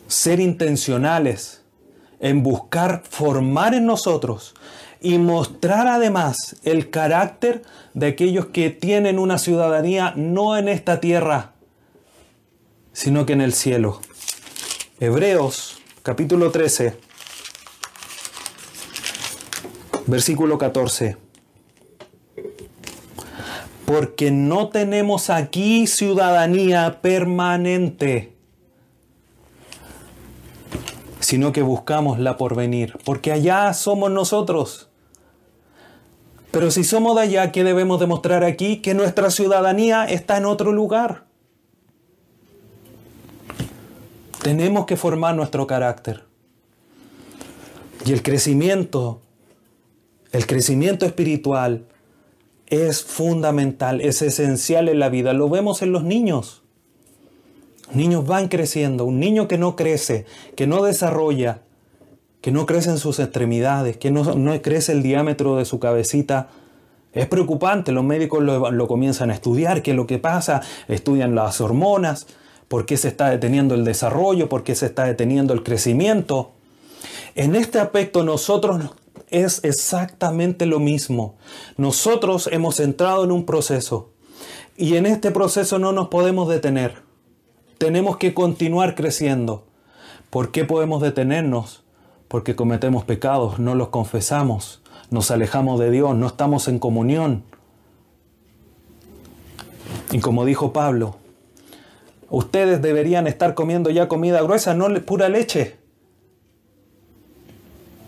ser 0.08 0.40
intencionales 0.40 1.60
en 2.18 2.42
buscar 2.42 3.02
formar 3.08 3.74
en 3.74 3.84
nosotros 3.84 4.54
y 5.02 5.18
mostrar 5.18 5.86
además 5.86 6.56
el 6.64 6.88
carácter 6.88 7.62
de 7.92 8.06
aquellos 8.06 8.46
que 8.46 8.70
tienen 8.70 9.18
una 9.18 9.36
ciudadanía 9.36 10.14
no 10.16 10.56
en 10.56 10.68
esta 10.68 10.98
tierra, 10.98 11.52
sino 12.94 13.26
que 13.26 13.34
en 13.34 13.42
el 13.42 13.52
cielo. 13.52 14.00
Hebreos 14.98 15.82
capítulo 16.02 16.50
13, 16.50 16.98
versículo 20.06 20.56
14 20.56 21.21
porque 23.84 24.30
no 24.30 24.68
tenemos 24.68 25.30
aquí 25.30 25.86
ciudadanía 25.86 27.00
permanente, 27.02 28.32
sino 31.20 31.52
que 31.52 31.62
buscamos 31.62 32.18
la 32.18 32.36
porvenir, 32.36 32.98
porque 33.04 33.32
allá 33.32 33.72
somos 33.72 34.10
nosotros. 34.10 34.88
Pero 36.50 36.70
si 36.70 36.84
somos 36.84 37.16
de 37.16 37.22
allá, 37.22 37.50
¿qué 37.50 37.64
debemos 37.64 37.98
demostrar 37.98 38.44
aquí? 38.44 38.82
Que 38.82 38.92
nuestra 38.92 39.30
ciudadanía 39.30 40.04
está 40.04 40.36
en 40.36 40.44
otro 40.44 40.70
lugar. 40.72 41.24
Tenemos 44.42 44.84
que 44.84 44.96
formar 44.96 45.34
nuestro 45.34 45.66
carácter. 45.66 46.24
Y 48.04 48.12
el 48.12 48.22
crecimiento, 48.22 49.22
el 50.32 50.46
crecimiento 50.46 51.06
espiritual 51.06 51.86
es 52.72 53.04
fundamental, 53.04 54.00
es 54.00 54.22
esencial 54.22 54.88
en 54.88 54.98
la 54.98 55.10
vida. 55.10 55.34
Lo 55.34 55.50
vemos 55.50 55.82
en 55.82 55.92
los 55.92 56.04
niños. 56.04 56.62
Niños 57.92 58.26
van 58.26 58.48
creciendo. 58.48 59.04
Un 59.04 59.20
niño 59.20 59.46
que 59.46 59.58
no 59.58 59.76
crece, 59.76 60.24
que 60.56 60.66
no 60.66 60.82
desarrolla, 60.82 61.60
que 62.40 62.50
no 62.50 62.64
crece 62.64 62.88
en 62.88 62.96
sus 62.96 63.18
extremidades, 63.18 63.98
que 63.98 64.10
no, 64.10 64.24
crece 64.62 64.92
el 64.92 65.02
diámetro 65.02 65.56
de 65.56 65.66
su 65.66 65.78
cabecita, 65.78 66.48
es 67.12 67.26
preocupante. 67.26 67.92
Los 67.92 68.04
médicos 68.04 68.42
lo, 68.42 68.70
lo 68.70 68.88
comienzan 68.88 69.30
a 69.30 69.34
estudiar, 69.34 69.82
qué 69.82 69.90
es 69.90 69.96
lo 69.98 70.06
que 70.06 70.18
pasa, 70.18 70.62
estudian 70.88 71.34
las 71.34 71.60
hormonas, 71.60 72.26
por 72.68 72.86
qué 72.86 72.96
se 72.96 73.08
está 73.08 73.28
deteniendo 73.28 73.74
el 73.74 73.84
desarrollo, 73.84 74.48
por 74.48 74.64
qué 74.64 74.74
se 74.74 74.86
está 74.86 75.04
deteniendo 75.04 75.52
el 75.52 75.62
crecimiento. 75.62 76.52
En 77.34 77.54
este 77.54 77.78
aspecto 77.78 78.22
nosotros 78.24 78.94
es 79.30 79.64
exactamente 79.64 80.66
lo 80.66 80.78
mismo. 80.78 81.36
Nosotros 81.76 82.48
hemos 82.52 82.80
entrado 82.80 83.24
en 83.24 83.32
un 83.32 83.46
proceso 83.46 84.10
y 84.76 84.96
en 84.96 85.06
este 85.06 85.30
proceso 85.30 85.78
no 85.78 85.92
nos 85.92 86.08
podemos 86.08 86.48
detener. 86.48 87.02
Tenemos 87.78 88.16
que 88.16 88.34
continuar 88.34 88.94
creciendo. 88.94 89.66
¿Por 90.30 90.50
qué 90.50 90.64
podemos 90.64 91.02
detenernos? 91.02 91.82
Porque 92.28 92.54
cometemos 92.56 93.04
pecados, 93.04 93.58
no 93.58 93.74
los 93.74 93.88
confesamos, 93.88 94.82
nos 95.10 95.30
alejamos 95.30 95.78
de 95.80 95.90
Dios, 95.90 96.14
no 96.14 96.26
estamos 96.26 96.68
en 96.68 96.78
comunión. 96.78 97.44
Y 100.10 100.20
como 100.20 100.44
dijo 100.44 100.72
Pablo, 100.72 101.16
ustedes 102.30 102.80
deberían 102.80 103.26
estar 103.26 103.54
comiendo 103.54 103.90
ya 103.90 104.08
comida 104.08 104.40
gruesa, 104.42 104.74
no 104.74 104.88
pura 105.04 105.28
leche. 105.28 105.81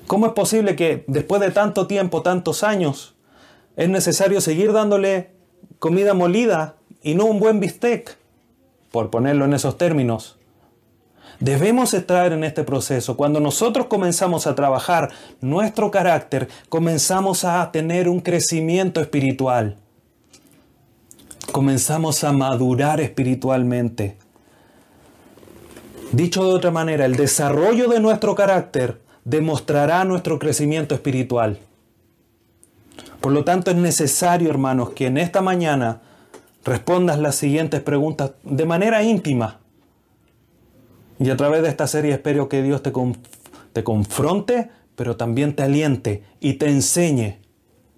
¿Cómo 0.07 0.27
es 0.27 0.33
posible 0.33 0.77
que 0.77 1.05
después 1.07 1.41
de 1.41 1.51
tanto 1.51 1.87
tiempo, 1.87 2.23
tantos 2.23 2.63
años, 2.63 3.15
es 3.77 3.89
necesario 3.89 4.41
seguir 4.41 4.73
dándole 4.73 5.31
comida 5.79 6.15
molida 6.15 6.77
y 7.03 7.15
no 7.15 7.25
un 7.25 7.41
buen 7.41 7.59
bistec? 7.59 8.17
Por 8.91 9.11
ponerlo 9.11 9.47
en 9.47 9.55
esos 9.55 9.79
términos. 9.79 10.39
Debemos 11.41 11.95
estar 11.95 12.33
en 12.33 12.45
este 12.45 12.65
proceso. 12.65 13.17
Cuando 13.17 13.41
nosotros 13.41 13.87
comenzamos 13.87 14.47
a 14.47 14.55
trabajar 14.55 15.11
nuestro 15.41 15.91
carácter, 15.91 16.49
comenzamos 16.69 17.45
a 17.45 17.73
tener 17.73 18.09
un 18.09 18.21
crecimiento 18.21 19.01
espiritual. 19.01 19.79
Comenzamos 21.51 22.25
a 22.25 22.33
madurar 22.33 23.01
espiritualmente. 23.01 24.17
Dicho 26.13 26.45
de 26.45 26.55
otra 26.55 26.71
manera, 26.71 27.05
el 27.05 27.17
desarrollo 27.17 27.89
de 27.89 28.01
nuestro 28.01 28.35
carácter 28.35 29.04
demostrará 29.25 30.05
nuestro 30.05 30.39
crecimiento 30.39 30.95
espiritual. 30.95 31.59
Por 33.21 33.33
lo 33.33 33.45
tanto, 33.45 33.71
es 33.71 33.77
necesario, 33.77 34.51
hermanos, 34.51 34.91
que 34.91 35.07
en 35.07 35.17
esta 35.17 35.41
mañana 35.41 36.03
respondas 36.65 37.19
las 37.19 37.37
siguientes 37.37 37.81
preguntas 37.81 38.33
de 38.43 38.67
manera 38.67 39.03
íntima. 39.03 39.61
Y 41.19 41.31
a 41.31 41.37
través 41.37 41.63
de 41.63 41.69
esta 41.69 41.87
serie 41.87 42.13
espero 42.13 42.49
que 42.49 42.63
Dios 42.63 42.83
te, 42.83 42.93
te 43.73 43.85
confronte, 43.85 44.71
pero 44.97 45.17
también 45.17 45.55
te 45.57 45.63
aliente 45.63 46.23
y 46.41 46.55
te 46.55 46.69
enseñe 46.69 47.39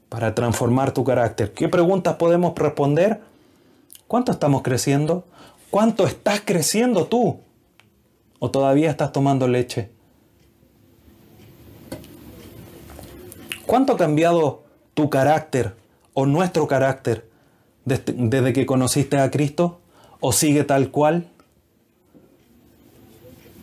para 0.09 0.35
transformar 0.35 0.93
tu 0.93 1.05
carácter. 1.05 1.53
¿Qué 1.53 1.69
preguntas 1.69 2.17
podemos 2.17 2.55
responder? 2.55 3.21
¿Cuánto 4.07 4.33
estamos 4.33 4.63
creciendo? 4.63 5.25
¿Cuánto 5.71 6.07
estás 6.07 6.41
creciendo 6.45 7.07
tú? 7.07 7.41
¿O 8.39 8.51
todavía 8.51 8.91
estás 8.91 9.13
tomando 9.13 9.49
leche? 9.49 9.91
¿Cuánto 13.67 13.95
ha 13.95 13.97
cambiado 13.97 14.63
tu 14.95 15.11
carácter 15.11 15.75
o 16.15 16.25
nuestro 16.25 16.69
carácter 16.69 17.29
desde, 17.85 18.53
que 18.53 18.65
conociste 18.65 19.19
a 19.19 19.31
Cristo? 19.31 19.81
¿O 20.21 20.33
sigue 20.33 20.63
tal 20.63 20.91
cual? 20.91 21.29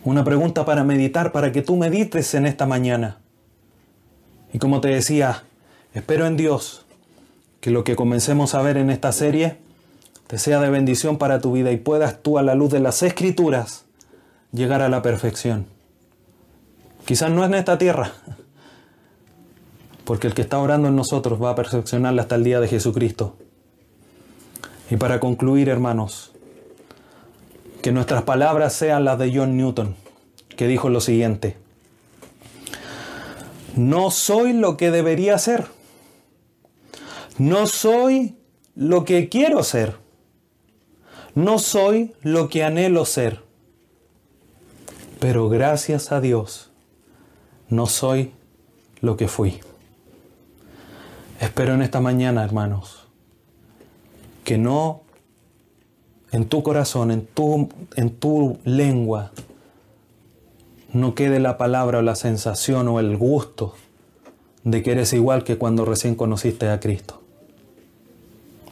Una 0.04 0.22
pregunta 0.22 0.66
para 0.66 0.84
meditar, 0.84 1.32
para 1.32 1.52
que 1.52 1.62
tú 1.62 1.76
medites 1.76 2.34
en 2.34 2.44
esta 2.46 2.66
mañana. 2.66 3.18
Y 4.52 4.58
como 4.58 4.82
te 4.82 4.88
decía, 4.88 5.44
espero 5.94 6.26
en 6.26 6.36
Dios 6.36 6.84
que 7.60 7.70
lo 7.70 7.82
que 7.82 7.96
comencemos 7.96 8.54
a 8.54 8.60
ver 8.60 8.76
en 8.76 8.90
esta 8.90 9.10
serie 9.10 9.56
te 10.26 10.38
sea 10.38 10.60
de 10.60 10.68
bendición 10.68 11.16
para 11.16 11.40
tu 11.40 11.52
vida 11.52 11.72
y 11.72 11.78
puedas 11.78 12.22
tú 12.22 12.38
a 12.38 12.42
la 12.42 12.54
luz 12.54 12.70
de 12.70 12.80
las 12.80 13.02
escrituras 13.02 13.86
llegar 14.52 14.82
a 14.82 14.90
la 14.90 15.00
perfección. 15.00 15.66
Quizás 17.06 17.30
no 17.30 17.42
es 17.42 17.48
en 17.48 17.54
esta 17.54 17.78
tierra, 17.78 18.12
porque 20.04 20.26
el 20.26 20.34
que 20.34 20.42
está 20.42 20.58
orando 20.58 20.88
en 20.88 20.96
nosotros 20.96 21.42
va 21.42 21.50
a 21.50 21.54
perfeccionarla 21.54 22.22
hasta 22.22 22.34
el 22.34 22.44
día 22.44 22.60
de 22.60 22.68
Jesucristo. 22.68 23.36
Y 24.90 24.96
para 24.96 25.18
concluir, 25.18 25.68
hermanos, 25.68 26.32
que 27.82 27.92
nuestras 27.92 28.22
palabras 28.22 28.74
sean 28.74 29.04
las 29.04 29.18
de 29.18 29.32
John 29.34 29.56
Newton, 29.56 29.96
que 30.56 30.66
dijo 30.66 30.88
lo 30.88 31.00
siguiente, 31.00 31.56
no 33.76 34.10
soy 34.10 34.52
lo 34.52 34.76
que 34.76 34.90
debería 34.90 35.38
ser, 35.38 35.66
no 37.38 37.66
soy 37.66 38.36
lo 38.74 39.04
que 39.04 39.28
quiero 39.28 39.62
ser, 39.62 39.96
no 41.34 41.58
soy 41.58 42.14
lo 42.22 42.48
que 42.48 42.62
anhelo 42.62 43.04
ser, 43.04 43.42
pero 45.18 45.48
gracias 45.48 46.12
a 46.12 46.20
Dios, 46.20 46.70
no 47.68 47.86
soy 47.86 48.32
lo 49.00 49.16
que 49.16 49.28
fui. 49.28 49.60
Espero 51.40 51.74
en 51.74 51.82
esta 51.82 52.00
mañana, 52.00 52.44
hermanos, 52.44 53.06
que 54.44 54.56
no 54.56 55.02
en 56.30 56.46
tu 56.46 56.62
corazón, 56.62 57.10
en 57.10 57.26
tu, 57.26 57.68
en 57.96 58.10
tu 58.10 58.58
lengua, 58.64 59.32
no 60.92 61.14
quede 61.14 61.40
la 61.40 61.58
palabra 61.58 61.98
o 61.98 62.02
la 62.02 62.14
sensación 62.14 62.88
o 62.88 63.00
el 63.00 63.16
gusto 63.16 63.74
de 64.62 64.82
que 64.82 64.92
eres 64.92 65.12
igual 65.12 65.44
que 65.44 65.58
cuando 65.58 65.84
recién 65.84 66.14
conociste 66.14 66.68
a 66.68 66.80
Cristo. 66.80 67.20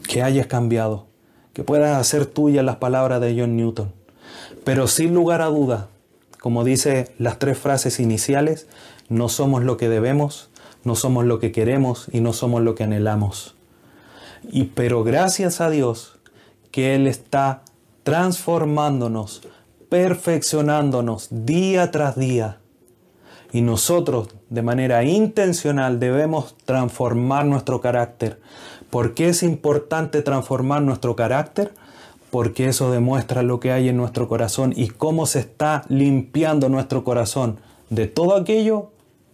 Que 0.08 0.22
hayas 0.22 0.46
cambiado, 0.46 1.06
que 1.52 1.64
puedas 1.64 1.96
hacer 1.98 2.26
tuyas 2.26 2.64
las 2.64 2.76
palabras 2.76 3.20
de 3.20 3.38
John 3.38 3.56
Newton. 3.56 3.92
Pero 4.64 4.86
sin 4.86 5.14
lugar 5.14 5.42
a 5.42 5.46
duda, 5.46 5.88
como 6.40 6.64
dice 6.64 7.12
las 7.18 7.38
tres 7.38 7.58
frases 7.58 8.00
iniciales, 8.00 8.66
no 9.08 9.28
somos 9.28 9.62
lo 9.62 9.76
que 9.76 9.88
debemos, 9.88 10.50
no 10.84 10.96
somos 10.96 11.24
lo 11.24 11.38
que 11.38 11.52
queremos 11.52 12.08
y 12.12 12.20
no 12.20 12.32
somos 12.32 12.62
lo 12.62 12.74
que 12.74 12.84
anhelamos. 12.84 13.54
Y 14.50 14.64
pero 14.64 15.04
gracias 15.04 15.60
a 15.60 15.70
Dios 15.70 16.18
que 16.70 16.94
Él 16.94 17.06
está 17.06 17.62
transformándonos, 18.02 19.42
perfeccionándonos 19.88 21.28
día 21.30 21.90
tras 21.90 22.16
día. 22.16 22.58
Y 23.52 23.60
nosotros 23.60 24.28
de 24.48 24.62
manera 24.62 25.04
intencional 25.04 26.00
debemos 26.00 26.56
transformar 26.64 27.44
nuestro 27.44 27.80
carácter. 27.80 28.40
¿Por 28.90 29.14
qué 29.14 29.28
es 29.28 29.42
importante 29.42 30.22
transformar 30.22 30.82
nuestro 30.82 31.14
carácter? 31.14 31.72
Porque 32.30 32.68
eso 32.68 32.90
demuestra 32.90 33.42
lo 33.42 33.60
que 33.60 33.70
hay 33.70 33.90
en 33.90 33.98
nuestro 33.98 34.26
corazón 34.26 34.72
y 34.74 34.88
cómo 34.88 35.26
se 35.26 35.40
está 35.40 35.84
limpiando 35.88 36.70
nuestro 36.70 37.04
corazón 37.04 37.58
de 37.90 38.06
todo 38.06 38.36
aquello 38.36 38.90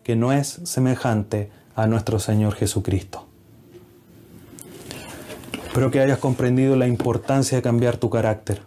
que 0.09 0.17
no 0.17 0.33
es 0.33 0.63
semejante 0.65 1.51
a 1.77 1.87
nuestro 1.87 2.19
Señor 2.19 2.55
Jesucristo. 2.55 3.27
Espero 5.67 5.91
que 5.91 6.01
hayas 6.01 6.17
comprendido 6.17 6.77
la 6.77 6.87
importancia 6.87 7.59
de 7.59 7.63
cambiar 7.63 7.99
tu 7.99 8.09
carácter. 8.09 8.63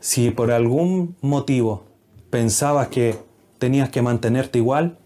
Si 0.00 0.32
por 0.32 0.50
algún 0.50 1.14
motivo 1.20 1.84
pensabas 2.28 2.88
que 2.88 3.16
tenías 3.60 3.88
que 3.90 4.02
mantenerte 4.02 4.58
igual, 4.58 4.98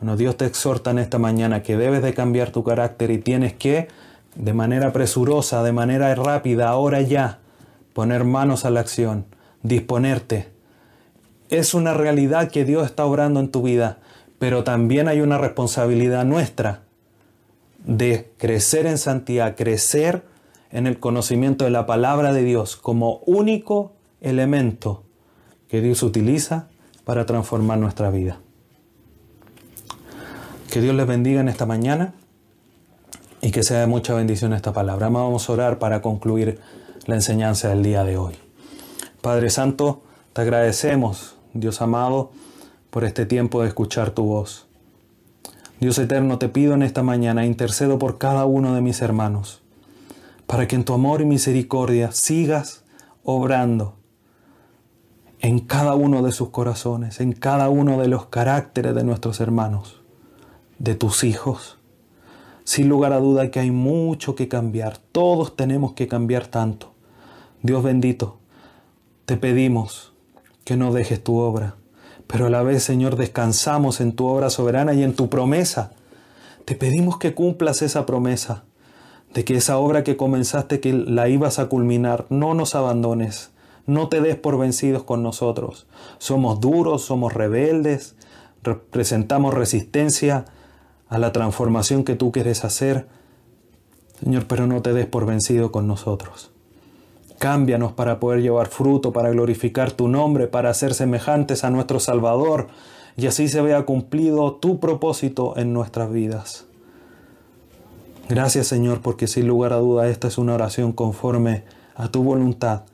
bueno, 0.00 0.16
Dios 0.16 0.36
te 0.36 0.44
exhorta 0.44 0.90
en 0.90 0.98
esta 0.98 1.20
mañana 1.20 1.62
que 1.62 1.76
debes 1.76 2.02
de 2.02 2.12
cambiar 2.12 2.50
tu 2.50 2.64
carácter 2.64 3.12
y 3.12 3.18
tienes 3.18 3.54
que, 3.54 3.86
de 4.34 4.54
manera 4.54 4.92
presurosa, 4.92 5.62
de 5.62 5.70
manera 5.70 6.12
rápida, 6.16 6.68
ahora 6.68 7.00
ya, 7.00 7.38
poner 7.92 8.24
manos 8.24 8.64
a 8.64 8.70
la 8.70 8.80
acción, 8.80 9.26
disponerte. 9.62 10.48
Es 11.48 11.74
una 11.74 11.94
realidad 11.94 12.50
que 12.50 12.64
Dios 12.64 12.86
está 12.86 13.04
obrando 13.04 13.38
en 13.38 13.52
tu 13.52 13.62
vida 13.62 14.00
pero 14.38 14.64
también 14.64 15.08
hay 15.08 15.20
una 15.20 15.38
responsabilidad 15.38 16.24
nuestra 16.24 16.82
de 17.84 18.32
crecer 18.36 18.86
en 18.86 18.98
santidad, 18.98 19.56
crecer 19.56 20.24
en 20.70 20.86
el 20.86 20.98
conocimiento 20.98 21.64
de 21.64 21.70
la 21.70 21.86
palabra 21.86 22.32
de 22.32 22.42
Dios 22.42 22.76
como 22.76 23.18
único 23.26 23.92
elemento 24.20 25.04
que 25.68 25.80
Dios 25.80 26.02
utiliza 26.02 26.68
para 27.04 27.26
transformar 27.26 27.78
nuestra 27.78 28.10
vida. 28.10 28.40
Que 30.70 30.80
Dios 30.80 30.94
les 30.94 31.06
bendiga 31.06 31.40
en 31.40 31.48
esta 31.48 31.64
mañana 31.64 32.14
y 33.40 33.52
que 33.52 33.62
sea 33.62 33.80
de 33.80 33.86
mucha 33.86 34.14
bendición 34.14 34.52
esta 34.52 34.72
palabra. 34.72 35.08
Vamos 35.08 35.48
a 35.48 35.52
orar 35.52 35.78
para 35.78 36.02
concluir 36.02 36.60
la 37.06 37.14
enseñanza 37.14 37.68
del 37.68 37.82
día 37.82 38.02
de 38.02 38.16
hoy. 38.16 38.34
Padre 39.20 39.50
Santo, 39.50 40.02
te 40.32 40.42
agradecemos, 40.42 41.36
Dios 41.54 41.80
amado, 41.80 42.32
por 42.96 43.04
este 43.04 43.26
tiempo 43.26 43.60
de 43.60 43.68
escuchar 43.68 44.12
tu 44.12 44.24
voz. 44.24 44.68
Dios 45.80 45.98
eterno, 45.98 46.38
te 46.38 46.48
pido 46.48 46.72
en 46.72 46.82
esta 46.82 47.02
mañana, 47.02 47.44
intercedo 47.44 47.98
por 47.98 48.16
cada 48.16 48.46
uno 48.46 48.74
de 48.74 48.80
mis 48.80 49.02
hermanos, 49.02 49.60
para 50.46 50.66
que 50.66 50.76
en 50.76 50.84
tu 50.86 50.94
amor 50.94 51.20
y 51.20 51.26
misericordia 51.26 52.10
sigas 52.12 52.86
obrando 53.22 53.96
en 55.40 55.58
cada 55.60 55.94
uno 55.94 56.22
de 56.22 56.32
sus 56.32 56.48
corazones, 56.48 57.20
en 57.20 57.32
cada 57.32 57.68
uno 57.68 58.00
de 58.00 58.08
los 58.08 58.28
caracteres 58.28 58.94
de 58.94 59.04
nuestros 59.04 59.40
hermanos, 59.40 60.00
de 60.78 60.94
tus 60.94 61.22
hijos. 61.22 61.78
Sin 62.64 62.88
lugar 62.88 63.12
a 63.12 63.20
duda 63.20 63.50
que 63.50 63.60
hay 63.60 63.72
mucho 63.72 64.34
que 64.34 64.48
cambiar, 64.48 64.96
todos 65.12 65.54
tenemos 65.54 65.92
que 65.92 66.08
cambiar 66.08 66.46
tanto. 66.46 66.94
Dios 67.60 67.82
bendito, 67.82 68.38
te 69.26 69.36
pedimos 69.36 70.14
que 70.64 70.78
no 70.78 70.94
dejes 70.94 71.22
tu 71.22 71.36
obra, 71.36 71.76
pero 72.26 72.46
a 72.46 72.50
la 72.50 72.62
vez, 72.62 72.82
Señor, 72.82 73.16
descansamos 73.16 74.00
en 74.00 74.12
tu 74.12 74.26
obra 74.26 74.50
soberana 74.50 74.94
y 74.94 75.02
en 75.02 75.14
tu 75.14 75.28
promesa. 75.28 75.92
Te 76.64 76.74
pedimos 76.74 77.18
que 77.18 77.34
cumplas 77.34 77.82
esa 77.82 78.06
promesa, 78.06 78.64
de 79.32 79.44
que 79.44 79.56
esa 79.56 79.78
obra 79.78 80.02
que 80.02 80.16
comenzaste, 80.16 80.80
que 80.80 80.92
la 80.92 81.28
ibas 81.28 81.58
a 81.58 81.66
culminar, 81.68 82.26
no 82.28 82.54
nos 82.54 82.74
abandones, 82.74 83.50
no 83.86 84.08
te 84.08 84.20
des 84.20 84.36
por 84.36 84.58
vencidos 84.58 85.04
con 85.04 85.22
nosotros. 85.22 85.86
Somos 86.18 86.60
duros, 86.60 87.02
somos 87.02 87.32
rebeldes, 87.32 88.16
representamos 88.64 89.54
resistencia 89.54 90.46
a 91.08 91.18
la 91.18 91.32
transformación 91.32 92.02
que 92.02 92.16
tú 92.16 92.32
quieres 92.32 92.64
hacer. 92.64 93.06
Señor, 94.18 94.46
pero 94.46 94.66
no 94.66 94.82
te 94.82 94.92
des 94.92 95.06
por 95.06 95.26
vencido 95.26 95.70
con 95.70 95.86
nosotros. 95.86 96.50
Cámbianos 97.38 97.92
para 97.92 98.18
poder 98.18 98.40
llevar 98.40 98.68
fruto, 98.68 99.12
para 99.12 99.30
glorificar 99.30 99.92
tu 99.92 100.08
nombre, 100.08 100.46
para 100.46 100.72
ser 100.72 100.94
semejantes 100.94 101.64
a 101.64 101.70
nuestro 101.70 102.00
Salvador, 102.00 102.68
y 103.16 103.26
así 103.26 103.48
se 103.48 103.60
vea 103.60 103.84
cumplido 103.84 104.54
tu 104.54 104.80
propósito 104.80 105.54
en 105.56 105.72
nuestras 105.74 106.10
vidas. 106.10 106.66
Gracias 108.28 108.66
Señor, 108.66 109.02
porque 109.02 109.26
sin 109.26 109.46
lugar 109.46 109.74
a 109.74 109.76
duda 109.76 110.08
esta 110.08 110.28
es 110.28 110.38
una 110.38 110.54
oración 110.54 110.92
conforme 110.92 111.64
a 111.94 112.08
tu 112.08 112.22
voluntad, 112.22 112.84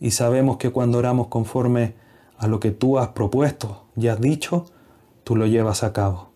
y 0.00 0.10
sabemos 0.10 0.56
que 0.56 0.70
cuando 0.70 0.98
oramos 0.98 1.28
conforme 1.28 1.94
a 2.38 2.48
lo 2.48 2.58
que 2.58 2.72
tú 2.72 2.98
has 2.98 3.08
propuesto 3.08 3.84
y 3.96 4.08
has 4.08 4.20
dicho, 4.20 4.66
tú 5.22 5.36
lo 5.36 5.46
llevas 5.46 5.84
a 5.84 5.92
cabo. 5.92 6.30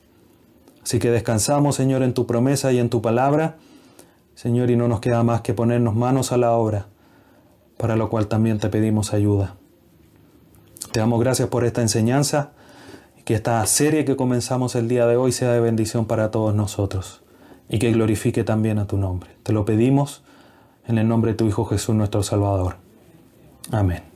Así 0.85 1.01
que 1.01 1.11
descansamos, 1.11 1.75
Señor, 1.75 2.05
en 2.05 2.15
tu 2.15 2.27
promesa 2.27 2.71
y 2.71 2.79
en 2.79 2.91
tu 2.91 3.03
palabra, 3.03 3.57
Señor, 4.37 4.71
y 4.71 4.77
no 4.77 4.87
nos 4.87 5.01
queda 5.01 5.25
más 5.25 5.41
que 5.41 5.53
ponernos 5.53 5.97
manos 5.97 6.31
a 6.31 6.37
la 6.37 6.53
obra 6.53 6.87
para 7.77 7.97
lo 7.97 8.09
cual 8.09 8.27
también 8.29 8.59
te 8.59 8.69
pedimos 8.69 9.13
ayuda. 9.13 9.57
Te 10.93 11.01
damos 11.01 11.21
gracias 11.21 11.49
por 11.49 11.65
esta 11.65 11.83
enseñanza 11.83 12.53
y 13.19 13.23
que 13.23 13.35
esta 13.35 13.65
serie 13.67 14.05
que 14.05 14.17
comenzamos 14.17 14.75
el 14.75 14.89
día 14.89 15.07
de 15.07 15.17
hoy 15.17 15.33
sea 15.33 15.53
de 15.53 15.61
bendición 15.61 16.07
para 16.07 16.31
todos 16.31 16.55
nosotros 16.55 17.23
y 17.69 17.79
que 17.79 17.93
glorifique 17.93 18.45
también 18.45 18.79
a 18.79 18.87
tu 18.87 18.97
nombre. 18.97 19.31
Te 19.43 19.53
lo 19.53 19.65
pedimos 19.65 20.23
en 20.87 20.99
el 20.99 21.09
nombre 21.09 21.33
de 21.33 21.37
tu 21.37 21.47
Hijo 21.47 21.65
Jesús 21.65 21.95
nuestro 21.95 22.23
Salvador. 22.23 22.77
Amén. 23.71 24.16